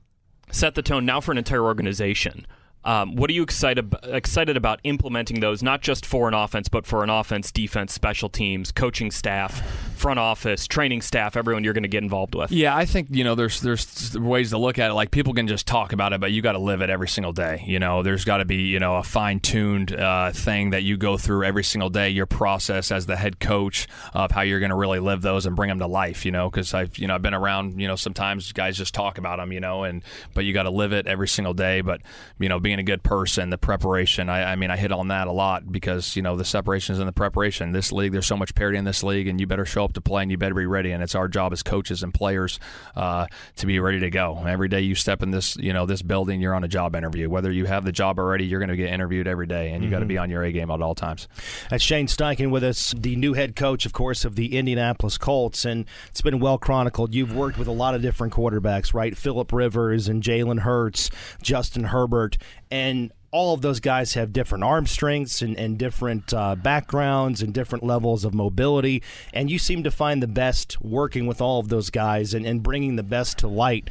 set 0.51 0.75
the 0.75 0.81
tone 0.81 1.05
now 1.05 1.19
for 1.19 1.31
an 1.31 1.37
entire 1.37 1.63
organization 1.63 2.45
um, 2.85 3.15
what 3.15 3.31
are 3.31 3.33
you 3.33 3.41
excited 3.41 3.95
excited 4.03 4.55
about 4.55 4.79
implementing 4.83 5.39
those, 5.39 5.63
not 5.63 5.81
just 5.81 6.05
for 6.05 6.27
an 6.27 6.35
offense, 6.35 6.69
but 6.69 6.85
for 6.85 7.03
an 7.03 7.09
offense, 7.09 7.51
defense, 7.51 7.91
special 7.91 8.29
teams, 8.29 8.71
coaching 8.71 9.09
staff, 9.09 9.61
front 9.95 10.19
office, 10.19 10.67
training 10.67 11.01
staff, 11.01 11.35
everyone 11.35 11.63
you're 11.63 11.73
going 11.73 11.83
to 11.83 11.89
get 11.89 12.03
involved 12.03 12.35
with? 12.35 12.51
Yeah, 12.51 12.75
I 12.75 12.85
think 12.85 13.07
you 13.11 13.23
know 13.23 13.35
there's 13.35 13.61
there's 13.61 14.17
ways 14.17 14.51
to 14.51 14.57
look 14.57 14.79
at 14.79 14.91
it. 14.91 14.93
Like 14.93 15.11
people 15.11 15.33
can 15.33 15.47
just 15.47 15.67
talk 15.67 15.93
about 15.93 16.13
it, 16.13 16.21
but 16.21 16.31
you 16.31 16.41
got 16.41 16.53
to 16.53 16.59
live 16.59 16.81
it 16.81 16.89
every 16.89 17.07
single 17.07 17.33
day. 17.33 17.63
You 17.65 17.79
know, 17.79 18.03
there's 18.03 18.25
got 18.25 18.37
to 18.37 18.45
be 18.45 18.63
you 18.63 18.79
know 18.79 18.95
a 18.97 19.03
fine 19.03 19.39
tuned 19.39 19.93
uh, 19.93 20.31
thing 20.31 20.71
that 20.71 20.83
you 20.83 20.97
go 20.97 21.17
through 21.17 21.43
every 21.45 21.63
single 21.63 21.89
day. 21.89 22.09
Your 22.09 22.25
process 22.25 22.91
as 22.91 23.05
the 23.05 23.15
head 23.15 23.39
coach 23.39 23.87
of 24.13 24.31
how 24.31 24.41
you're 24.41 24.59
going 24.59 24.69
to 24.69 24.75
really 24.75 24.99
live 24.99 25.21
those 25.21 25.45
and 25.45 25.55
bring 25.55 25.69
them 25.69 25.79
to 25.79 25.87
life. 25.87 26.25
You 26.25 26.31
know, 26.31 26.49
because 26.49 26.73
I've 26.73 26.97
you 26.97 27.07
know 27.07 27.15
I've 27.15 27.21
been 27.21 27.33
around. 27.33 27.79
You 27.79 27.87
know, 27.87 27.95
sometimes 27.95 28.51
guys 28.51 28.77
just 28.77 28.93
talk 28.93 29.17
about 29.17 29.37
them. 29.37 29.51
You 29.51 29.59
know, 29.59 29.83
and 29.83 30.03
but 30.33 30.45
you 30.45 30.53
got 30.53 30.63
to 30.63 30.71
live 30.71 30.93
it 30.93 31.07
every 31.07 31.27
single 31.27 31.53
day. 31.53 31.81
But 31.81 32.01
you 32.39 32.49
know, 32.49 32.59
being 32.59 32.79
a 32.79 32.83
good 32.83 33.03
person, 33.03 33.49
the 33.49 33.57
preparation. 33.57 34.29
I, 34.29 34.51
I, 34.51 34.55
mean, 34.55 34.71
I 34.71 34.77
hit 34.77 34.91
on 34.91 35.07
that 35.09 35.27
a 35.27 35.31
lot 35.31 35.71
because 35.71 36.15
you 36.15 36.21
know 36.21 36.35
the 36.35 36.45
separations 36.45 36.99
and 36.99 37.07
the 37.07 37.13
preparation. 37.13 37.71
This 37.71 37.91
league, 37.91 38.11
there's 38.11 38.27
so 38.27 38.37
much 38.37 38.55
parity 38.55 38.77
in 38.77 38.85
this 38.85 39.03
league, 39.03 39.27
and 39.27 39.39
you 39.39 39.47
better 39.47 39.65
show 39.65 39.84
up 39.85 39.93
to 39.93 40.01
play 40.01 40.23
and 40.23 40.31
you 40.31 40.37
better 40.37 40.55
be 40.55 40.65
ready. 40.65 40.91
And 40.91 41.01
it's 41.01 41.15
our 41.15 41.27
job 41.27 41.53
as 41.53 41.63
coaches 41.63 42.03
and 42.03 42.13
players 42.13 42.59
uh, 42.95 43.27
to 43.57 43.65
be 43.65 43.79
ready 43.79 43.99
to 44.01 44.09
go. 44.09 44.43
Every 44.45 44.67
day 44.67 44.81
you 44.81 44.95
step 44.95 45.23
in 45.23 45.31
this, 45.31 45.55
you 45.55 45.71
know, 45.71 45.85
this 45.85 46.01
building, 46.01 46.41
you're 46.41 46.53
on 46.53 46.63
a 46.63 46.67
job 46.67 46.95
interview. 46.95 47.29
Whether 47.29 47.51
you 47.51 47.65
have 47.65 47.85
the 47.85 47.91
job 47.91 48.19
already, 48.19 48.45
you're 48.45 48.59
going 48.59 48.69
to 48.69 48.75
get 48.75 48.91
interviewed 48.91 49.27
every 49.27 49.47
day, 49.47 49.71
and 49.71 49.83
you 49.83 49.87
mm-hmm. 49.87 49.95
got 49.95 49.99
to 49.99 50.05
be 50.05 50.17
on 50.17 50.29
your 50.29 50.43
A 50.43 50.51
game 50.51 50.69
at 50.69 50.81
all 50.81 50.95
times. 50.95 51.27
That's 51.69 51.83
Shane 51.83 52.07
Steichen 52.07 52.51
with 52.51 52.63
us, 52.63 52.93
the 52.97 53.15
new 53.15 53.33
head 53.33 53.55
coach, 53.55 53.85
of 53.85 53.93
course, 53.93 54.25
of 54.25 54.35
the 54.35 54.57
Indianapolis 54.57 55.17
Colts, 55.17 55.65
and 55.65 55.85
it's 56.09 56.21
been 56.21 56.39
well 56.39 56.57
chronicled. 56.57 57.13
You've 57.13 57.35
worked 57.35 57.57
with 57.57 57.67
a 57.67 57.71
lot 57.71 57.95
of 57.95 58.01
different 58.01 58.33
quarterbacks, 58.33 58.93
right? 58.93 59.15
Philip 59.15 59.53
Rivers 59.53 60.07
and 60.07 60.21
Jalen 60.21 60.59
Hurts, 60.59 61.09
Justin 61.41 61.85
Herbert, 61.85 62.37
and 62.71 63.11
all 63.35 63.53
of 63.53 63.61
those 63.61 63.81
guys 63.81 64.13
have 64.13 64.31
different 64.31 64.63
arm 64.63 64.87
strengths 64.87 65.41
and, 65.41 65.59
and 65.59 65.77
different 65.77 66.33
uh, 66.33 66.55
backgrounds 66.55 67.41
and 67.41 67.53
different 67.53 67.83
levels 67.83 68.23
of 68.23 68.33
mobility. 68.33 69.03
And 69.33 69.51
you 69.51 69.59
seem 69.59 69.83
to 69.83 69.91
find 69.91 70.23
the 70.23 70.27
best 70.27 70.81
working 70.81 71.27
with 71.27 71.41
all 71.41 71.59
of 71.59 71.67
those 71.67 71.89
guys 71.89 72.33
and, 72.33 72.45
and 72.45 72.63
bringing 72.63 72.95
the 72.95 73.03
best 73.03 73.37
to 73.39 73.49
light. 73.49 73.89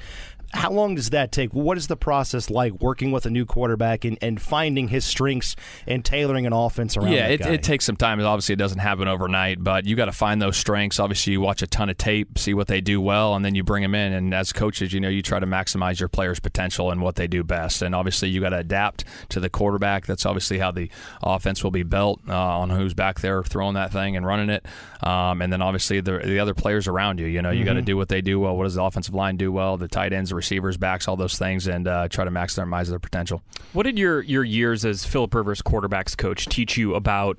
How 0.54 0.70
long 0.70 0.94
does 0.94 1.10
that 1.10 1.32
take? 1.32 1.52
What 1.52 1.76
is 1.76 1.88
the 1.88 1.96
process 1.96 2.48
like 2.48 2.72
working 2.80 3.10
with 3.10 3.26
a 3.26 3.30
new 3.30 3.44
quarterback 3.44 4.04
and, 4.04 4.16
and 4.22 4.40
finding 4.40 4.88
his 4.88 5.04
strengths 5.04 5.56
and 5.86 6.04
tailoring 6.04 6.46
an 6.46 6.52
offense 6.52 6.96
around? 6.96 7.12
Yeah, 7.12 7.28
that 7.36 7.40
it, 7.40 7.54
it 7.54 7.62
takes 7.64 7.84
some 7.84 7.96
time. 7.96 8.20
Obviously, 8.20 8.52
it 8.52 8.58
doesn't 8.58 8.78
happen 8.78 9.08
overnight, 9.08 9.62
but 9.62 9.84
you 9.84 9.96
got 9.96 10.04
to 10.06 10.12
find 10.12 10.40
those 10.40 10.56
strengths. 10.56 11.00
Obviously, 11.00 11.32
you 11.32 11.40
watch 11.40 11.60
a 11.62 11.66
ton 11.66 11.90
of 11.90 11.98
tape, 11.98 12.38
see 12.38 12.54
what 12.54 12.68
they 12.68 12.80
do 12.80 13.00
well, 13.00 13.34
and 13.34 13.44
then 13.44 13.54
you 13.56 13.64
bring 13.64 13.82
them 13.82 13.94
in. 13.96 14.12
And 14.12 14.32
as 14.32 14.52
coaches, 14.52 14.92
you 14.92 15.00
know, 15.00 15.08
you 15.08 15.22
try 15.22 15.40
to 15.40 15.46
maximize 15.46 15.98
your 15.98 16.08
players' 16.08 16.38
potential 16.38 16.92
and 16.92 17.02
what 17.02 17.16
they 17.16 17.26
do 17.26 17.42
best. 17.42 17.82
And 17.82 17.92
obviously, 17.92 18.28
you 18.28 18.40
got 18.40 18.50
to 18.50 18.58
adapt 18.58 19.04
to 19.30 19.40
the 19.40 19.50
quarterback. 19.50 20.06
That's 20.06 20.24
obviously 20.24 20.60
how 20.60 20.70
the 20.70 20.88
offense 21.22 21.64
will 21.64 21.72
be 21.72 21.82
built 21.82 22.20
uh, 22.28 22.32
on 22.58 22.70
who's 22.70 22.94
back 22.94 23.20
there 23.20 23.42
throwing 23.42 23.74
that 23.74 23.92
thing 23.92 24.16
and 24.16 24.24
running 24.24 24.50
it. 24.50 24.64
Um, 25.02 25.42
and 25.42 25.52
then 25.52 25.60
obviously 25.60 26.00
the, 26.00 26.18
the 26.18 26.38
other 26.38 26.54
players 26.54 26.86
around 26.88 27.18
you. 27.18 27.26
You 27.26 27.42
know, 27.42 27.50
you 27.50 27.64
Mm-hmm. 27.64 27.66
got 27.66 27.74
to 27.74 27.82
do 27.82 27.96
what 27.96 28.08
they 28.08 28.20
do 28.20 28.38
well. 28.40 28.56
What 28.56 28.64
does 28.64 28.74
the 28.74 28.82
offensive 28.82 29.14
line 29.14 29.36
do 29.36 29.50
well? 29.50 29.76
The 29.76 29.88
tight 29.88 30.12
ends, 30.12 30.30
the 30.30 30.36
receivers, 30.44 30.76
backs, 30.76 31.08
all 31.08 31.16
those 31.16 31.38
things, 31.38 31.66
and 31.66 31.88
uh, 31.88 32.08
try 32.08 32.24
to 32.24 32.30
maximize 32.30 32.88
their 32.88 32.98
potential. 32.98 33.42
What 33.72 33.84
did 33.84 33.98
your 33.98 34.22
your 34.22 34.44
years 34.44 34.84
as 34.84 35.04
Philip 35.04 35.34
Rivers 35.34 35.62
quarterbacks 35.62 36.16
coach 36.16 36.46
teach 36.46 36.76
you 36.76 36.94
about 36.94 37.38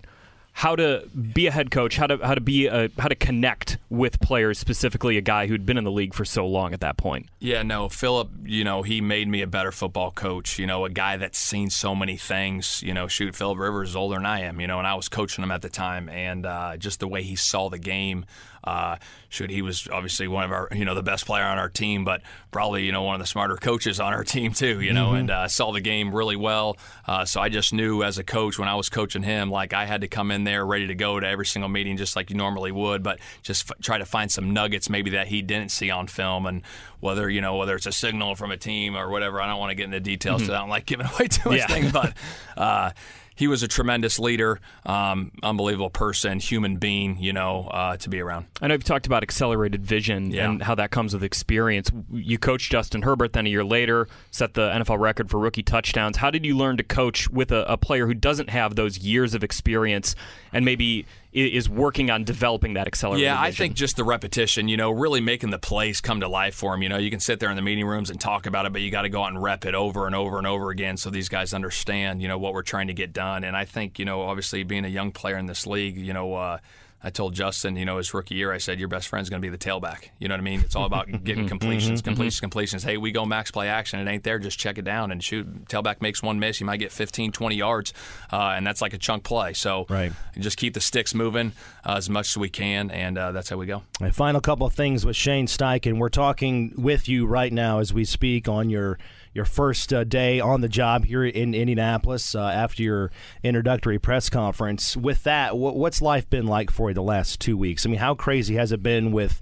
how 0.58 0.74
to 0.74 1.06
be 1.34 1.48
a 1.48 1.52
head 1.52 1.70
coach, 1.70 1.98
how 1.98 2.08
to 2.08 2.18
how 2.26 2.34
to 2.34 2.40
be 2.40 2.68
a 2.68 2.90
how 2.98 3.10
to 3.10 3.16
connect 3.16 3.78
with 3.90 4.22
players, 4.22 4.58
specifically 4.58 5.18
a 5.18 5.22
guy 5.22 5.48
who'd 5.48 5.66
been 5.66 5.78
in 5.78 5.84
the 5.84 5.92
league 5.92 6.14
for 6.14 6.24
so 6.24 6.48
long 6.48 6.74
at 6.74 6.80
that 6.80 6.96
point? 6.96 7.28
Yeah, 7.40 7.62
no, 7.62 7.90
Philip, 7.90 8.30
you 8.46 8.64
know, 8.64 8.82
he 8.82 9.02
made 9.02 9.28
me 9.28 9.42
a 9.42 9.48
better 9.48 9.74
football 9.74 10.12
coach, 10.12 10.58
you 10.58 10.66
know, 10.66 10.86
a 10.86 10.90
guy 10.90 11.18
that's 11.18 11.38
seen 11.38 11.70
so 11.70 11.94
many 11.94 12.16
things. 12.16 12.82
You 12.82 12.94
know, 12.94 13.10
shoot, 13.10 13.36
Philip 13.36 13.60
Rivers 13.60 13.90
is 13.90 13.96
older 13.98 14.16
than 14.16 14.26
I 14.26 14.42
am, 14.44 14.62
you 14.62 14.68
know, 14.68 14.78
and 14.78 14.88
I 14.88 14.96
was 14.96 15.10
coaching 15.10 15.44
him 15.44 15.52
at 15.52 15.62
the 15.62 15.70
time. 15.70 16.08
And 16.08 16.46
uh, 16.46 16.78
just 16.78 17.02
the 17.02 17.08
way 17.10 17.22
he 17.22 17.36
saw 17.36 17.70
the 17.70 17.78
game, 17.78 18.26
uh, 18.66 18.98
shoot, 19.30 19.50
he 19.50 19.62
was 19.62 19.88
obviously 19.92 20.28
one 20.28 20.44
of 20.44 20.52
our, 20.52 20.68
you 20.74 20.86
know, 20.86 20.96
the 20.96 21.04
best 21.04 21.26
player 21.26 21.44
on 21.44 21.58
our 21.58 21.70
team, 21.70 22.04
but 22.04 22.22
probably, 22.52 22.84
you 22.86 22.92
know, 22.92 23.04
one 23.04 23.16
of 23.16 23.22
the 23.22 23.28
smarter 23.28 23.56
coaches 23.58 24.00
on 24.00 24.14
our 24.14 24.24
team, 24.24 24.54
too, 24.54 24.82
you 24.82 24.92
know, 24.94 25.14
and 25.14 25.30
uh, 25.30 25.48
saw 25.48 25.72
the 25.72 25.82
game 25.82 26.14
really 26.16 26.36
well. 26.36 26.78
Uh, 27.08 27.26
so 27.26 27.40
I 27.42 27.50
just 27.50 27.74
knew 27.74 28.02
as 28.04 28.18
a 28.18 28.24
coach 28.24 28.58
when 28.58 28.68
I 28.68 28.76
was 28.76 28.90
coaching 28.90 29.24
him, 29.24 29.52
like 29.52 29.74
I 29.74 29.86
had 29.86 30.02
to 30.02 30.08
come 30.08 30.32
in 30.32 30.44
there 30.46 30.66
ready 30.66 30.88
to 30.88 30.96
go 30.96 31.20
to 31.20 31.28
every 31.28 31.46
single 31.46 31.70
meeting 31.70 31.98
just 31.98 32.16
like 32.16 32.30
you 32.30 32.36
normally 32.38 32.72
would, 32.72 33.04
but 33.04 33.20
just 33.44 33.70
f- 33.70 33.78
try 33.82 33.98
to 33.98 34.06
find 34.06 34.32
some 34.32 34.52
nuggets 34.54 34.90
maybe 34.90 35.12
that 35.12 35.28
he 35.28 35.42
didn't 35.42 35.70
see 35.72 35.92
on 35.92 36.08
film 36.08 36.46
and 36.48 36.64
whether, 37.02 37.30
you 37.30 37.42
know, 37.42 37.58
whether 37.58 37.76
it's 37.76 37.86
a 37.86 37.92
signal 37.92 38.36
from 38.36 38.52
a 38.52 38.58
team 38.58 38.96
or 38.96 39.10
whatever. 39.10 39.40
I 39.42 39.48
don't 39.48 39.60
want 39.60 39.70
to 39.72 39.76
get 39.76 39.86
into 39.86 40.00
details 40.00 40.42
because 40.42 40.56
I 40.56 40.60
don't 40.60 40.70
like 40.70 40.86
giving 40.88 41.06
away 41.16 41.28
too 41.28 41.50
much 41.50 41.60
Yeah. 41.60 41.68
thing, 41.68 41.92
but 41.92 42.14
uh, 42.58 42.92
he 43.36 43.48
was 43.48 43.62
a 43.64 43.68
tremendous 43.68 44.18
leader, 44.20 44.60
um, 44.86 45.32
unbelievable 45.44 45.90
person, 45.90 46.40
human 46.40 46.78
being, 46.78 47.18
you 47.20 47.34
know, 47.34 47.68
uh, 47.72 47.98
to 47.98 48.10
be 48.10 48.20
around. 48.22 48.46
I 48.62 48.68
know 48.68 48.74
you've 48.76 48.84
talked 48.84 49.06
about 49.08 49.24
accelerated 49.24 49.86
vision 49.86 50.32
Yeah. 50.32 50.50
and 50.50 50.64
how 50.64 50.76
that 50.76 50.92
comes 50.92 51.14
with 51.14 51.24
experience. 51.24 51.90
You 52.12 52.38
coached 52.38 52.72
Justin 52.72 53.02
Herbert, 53.02 53.34
then 53.34 53.46
a 53.46 53.50
year 53.50 53.64
later 53.64 54.08
set 54.32 54.54
the 54.54 54.70
NFL 54.70 55.00
record 55.00 55.30
for 55.30 55.40
rookie 55.40 55.64
touchdowns. 55.64 56.18
How 56.18 56.32
did 56.32 56.46
you 56.46 56.56
learn 56.58 56.78
to 56.78 56.84
coach 56.84 57.30
with 57.30 57.52
a, 57.52 57.66
a 57.72 57.78
player 57.78 58.08
who 58.08 58.14
doesn't 58.14 58.50
have 58.50 58.76
those 58.76 59.00
years 59.00 59.34
of 59.34 59.44
experience 59.44 60.16
and 60.54 60.64
maybe 60.66 61.06
is 61.36 61.70
working 61.70 62.10
on 62.10 62.24
developing 62.24 62.76
that 62.76 62.88
accelerated 62.88 63.26
Yeah, 63.26 63.40
I 63.40 63.52
think 63.52 63.74
just 63.74 63.98
the 63.98 64.06
repetition, 64.06 64.70
you 64.70 64.78
know, 64.78 64.90
really 64.90 65.20
making 65.20 65.50
the 65.50 65.60
plays 65.60 66.00
come 66.00 66.22
to 66.22 66.28
life 66.30 66.56
for 66.56 66.74
him. 66.74 66.82
You 66.82 66.90
know, 66.90 66.98
you 66.98 67.12
can 67.12 67.20
sit 67.20 67.40
there 67.40 67.50
in 67.50 67.58
the 67.58 67.62
meeting 67.62 67.86
rooms 67.86 68.10
and 68.10 68.20
talk 68.20 68.46
about 68.46 68.66
it, 68.66 68.72
but 68.72 68.82
you 68.82 68.90
got 68.90 69.02
to 69.02 69.10
go 69.10 69.22
out 69.22 69.32
and 69.32 69.42
rep 69.42 69.66
it 69.66 69.76
over 69.76 70.06
and 70.06 70.16
over 70.16 70.38
and 70.38 70.48
over 70.48 70.70
again 70.70 70.96
so 70.96 71.10
these 71.10 71.28
guys 71.28 71.54
understand, 71.54 72.22
you 72.22 72.28
know, 72.28 72.38
what 72.38 72.54
we're 72.54 72.62
trying 72.62 72.88
to 72.88 72.94
get 72.94 73.12
done. 73.12 73.44
And 73.44 73.56
I 73.56 73.66
think, 73.66 74.00
you 74.00 74.06
know, 74.06 74.22
obviously 74.22 74.64
being 74.64 74.86
a 74.86 74.90
young 74.90 75.12
player 75.12 75.38
in 75.38 75.46
this 75.46 75.68
league, 75.68 75.98
you 75.98 76.14
know, 76.14 76.34
uh, 76.36 76.60
I 77.06 77.12
told 77.12 77.36
Justin, 77.36 77.76
you 77.76 77.86
know, 77.86 77.98
his 77.98 78.12
rookie 78.16 78.34
year, 78.34 78.52
I 78.52 78.58
said, 78.58 78.80
your 78.80 78.88
best 78.88 79.08
friend's 79.08 79.30
going 79.30 79.40
to 79.40 79.46
be 79.46 79.56
the 79.56 79.60
tailback. 79.60 80.10
You 80.18 80.28
know 80.28 80.34
what 80.34 80.40
I 80.40 80.44
mean? 80.44 80.62
It's 80.62 80.76
all 80.76 80.86
about 80.86 81.24
getting 81.24 81.48
completions, 81.48 82.02
completions, 82.02 82.40
completions. 82.40 82.84
Hey, 82.84 82.98
we 82.98 83.12
go 83.12 83.26
max 83.26 83.52
play 83.52 83.68
action. 83.70 84.00
It 84.00 84.12
ain't 84.12 84.24
there. 84.24 84.40
Just 84.40 84.58
check 84.58 84.80
it 84.80 84.86
down 84.86 85.12
and 85.12 85.24
shoot. 85.24 85.66
Tailback 85.66 86.02
makes 86.02 86.24
one 86.24 86.40
miss. 86.40 86.60
You 86.60 86.66
might 86.66 86.78
get 86.78 86.92
15, 86.92 87.32
20 87.32 87.56
yards, 87.56 87.94
uh, 88.34 88.54
and 88.56 88.66
that's 88.66 88.82
like 88.82 88.94
a 88.94 88.98
chunk 88.98 89.24
play. 89.24 89.54
So 89.54 89.86
Right. 89.88 90.12
just 90.40 90.58
keep 90.58 90.74
the 90.74 90.82
sticks 90.82 91.14
moving 91.14 91.52
uh, 91.86 91.94
as 91.98 92.10
much 92.10 92.30
as 92.32 92.38
we 92.38 92.50
can, 92.50 92.90
and 92.90 93.20
uh, 93.20 93.32
that's 93.34 93.50
how 93.50 93.58
we 93.58 93.68
go. 93.68 93.84
A 94.02 94.12
final 94.12 94.42
couple 94.42 94.66
of 94.66 94.74
things 94.74 95.06
with 95.06 95.16
Shane 95.16 95.46
Steichen. 95.46 96.00
We're 96.00 96.10
talking 96.10 96.74
with 96.76 97.08
you 97.08 97.28
right 97.28 97.54
now 97.54 97.80
as 97.80 97.94
we 97.94 98.04
speak 98.06 98.48
on 98.48 98.72
your 98.72 98.98
your 99.36 99.46
first 99.46 99.94
uh, 99.94 100.04
day 100.06 100.40
on 100.40 100.62
the 100.62 100.70
job 100.70 101.06
here 101.06 101.24
in 101.26 101.54
Indianapolis 101.54 102.34
uh, 102.34 102.40
after 102.42 102.82
your 102.82 103.12
introductory 103.44 104.00
press 104.00 104.30
conference. 104.30 104.96
With 104.96 105.24
that, 105.24 105.58
what, 105.58 105.76
what's 105.76 106.02
life 106.02 106.28
been 106.30 106.48
like 106.48 106.72
for 106.72 106.90
you 106.90 106.94
the 106.96 107.04
last 107.04 107.42
two 107.42 107.58
weeks? 107.58 107.86
I 107.86 107.90
mean, 107.90 108.00
how 108.00 108.16
crazy 108.16 108.56
has 108.56 108.72
it 108.72 108.82
been 108.82 109.12
with 109.12 109.42